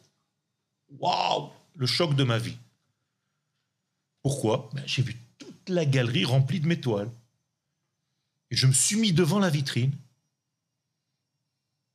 [1.01, 2.59] Waouh Le choc de ma vie.
[4.23, 4.71] Pourquoi?
[4.73, 5.17] Ben, J'ai vu
[5.69, 7.11] la galerie remplie de mes toiles.
[8.51, 9.93] Et je me suis mis devant la vitrine.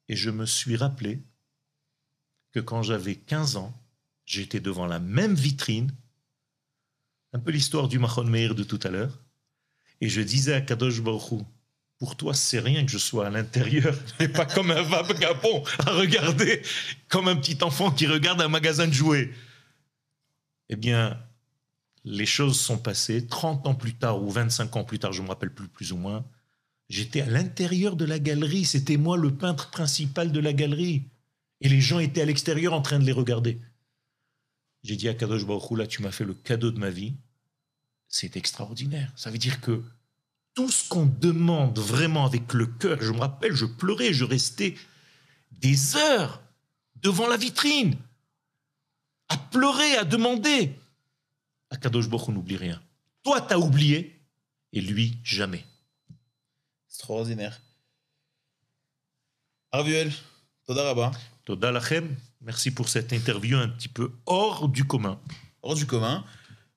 [0.07, 1.21] Et je me suis rappelé
[2.51, 3.73] que quand j'avais 15 ans,
[4.25, 5.91] j'étais devant la même vitrine,
[7.33, 9.19] un peu l'histoire du Mahon Meir de tout à l'heure,
[10.01, 11.41] et je disais à Kadosh Baruch
[11.97, 15.91] pour toi, c'est rien que je sois à l'intérieur et pas comme un vagabond à
[15.91, 16.61] regarder,
[17.07, 19.31] comme un petit enfant qui regarde un magasin de jouets.
[20.69, 21.17] Eh bien,
[22.03, 23.27] les choses sont passées.
[23.27, 25.91] 30 ans plus tard ou 25 ans plus tard, je ne me rappelle plus plus
[25.91, 26.25] ou moins,
[26.89, 28.65] j'étais à l'intérieur de la galerie.
[28.65, 31.03] C'était moi le peintre principal de la galerie.
[31.61, 33.61] Et les gens étaient à l'extérieur en train de les regarder.
[34.83, 37.13] J'ai dit à Kadosh Baruch là, tu m'as fait le cadeau de ma vie.
[38.09, 39.11] C'est extraordinaire.
[39.15, 39.81] Ça veut dire que
[40.53, 44.75] tout ce qu'on demande vraiment avec le cœur, je me rappelle, je pleurais, je restais
[45.51, 46.43] des heures
[46.97, 47.95] devant la vitrine,
[49.29, 50.75] à pleurer, à demander.
[51.73, 52.81] Akadosh Baruch n'oublie rien.
[53.23, 54.21] Toi, t'as oublié,
[54.73, 55.65] et lui, jamais.
[56.87, 57.59] Extraordinaire.
[59.71, 60.11] Arvuel,
[60.67, 61.11] Toda Rabba,
[61.45, 62.15] Toda lachem.
[62.41, 65.19] Merci pour cette interview un petit peu hors du commun.
[65.61, 66.23] hors du commun,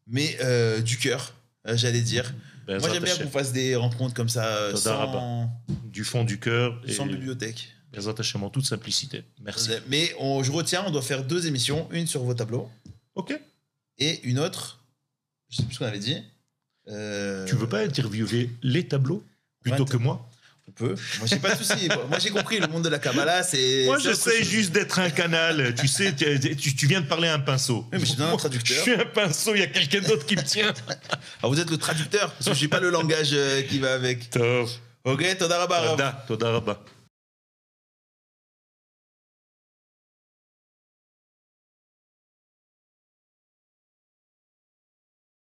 [0.06, 1.34] mais euh, du cœur,
[1.66, 2.32] euh, j'allais dire.
[2.66, 5.48] Ben, Moi, j'aime bien qu'on fasse des rencontres comme ça, euh, Toda sans, Rabba.
[5.84, 7.68] du fond du cœur et sans bibliothèque.
[7.92, 9.24] Bezat Hashem, en toute simplicité.
[9.40, 9.70] Merci.
[9.88, 12.68] Mais on- je retiens, on doit faire deux émissions, une sur vos tableaux
[13.14, 13.38] Ok.
[13.98, 14.80] et une autre,
[15.50, 16.22] je sais plus ce qu'on avait dit.
[16.88, 19.22] Euh, Tu veux pas interviewer les tableaux
[19.62, 20.28] plutôt Ouais, que moi?
[20.68, 20.94] On peut.
[21.18, 21.88] Moi, j'ai pas de souci.
[22.08, 23.84] Moi, j'ai compris, le monde de la Kabbalah, c'est.
[23.86, 25.74] Moi, j'essaie juste d'être un canal.
[25.76, 27.86] tu sais, tu, tu- tu viens de parler à un pinceau.
[27.92, 28.76] Oui, mais je suis un traducteur.
[28.76, 30.74] Je suis un pinceau, il y a quelqu'un d'autre qui me tient.
[31.40, 33.94] Alors, vous êtes le traducteur, parce que je n'ai pas le langage euh, qui va
[33.94, 34.28] avec.
[34.30, 34.70] Tov.
[35.04, 36.84] Ok, Toda Rabba,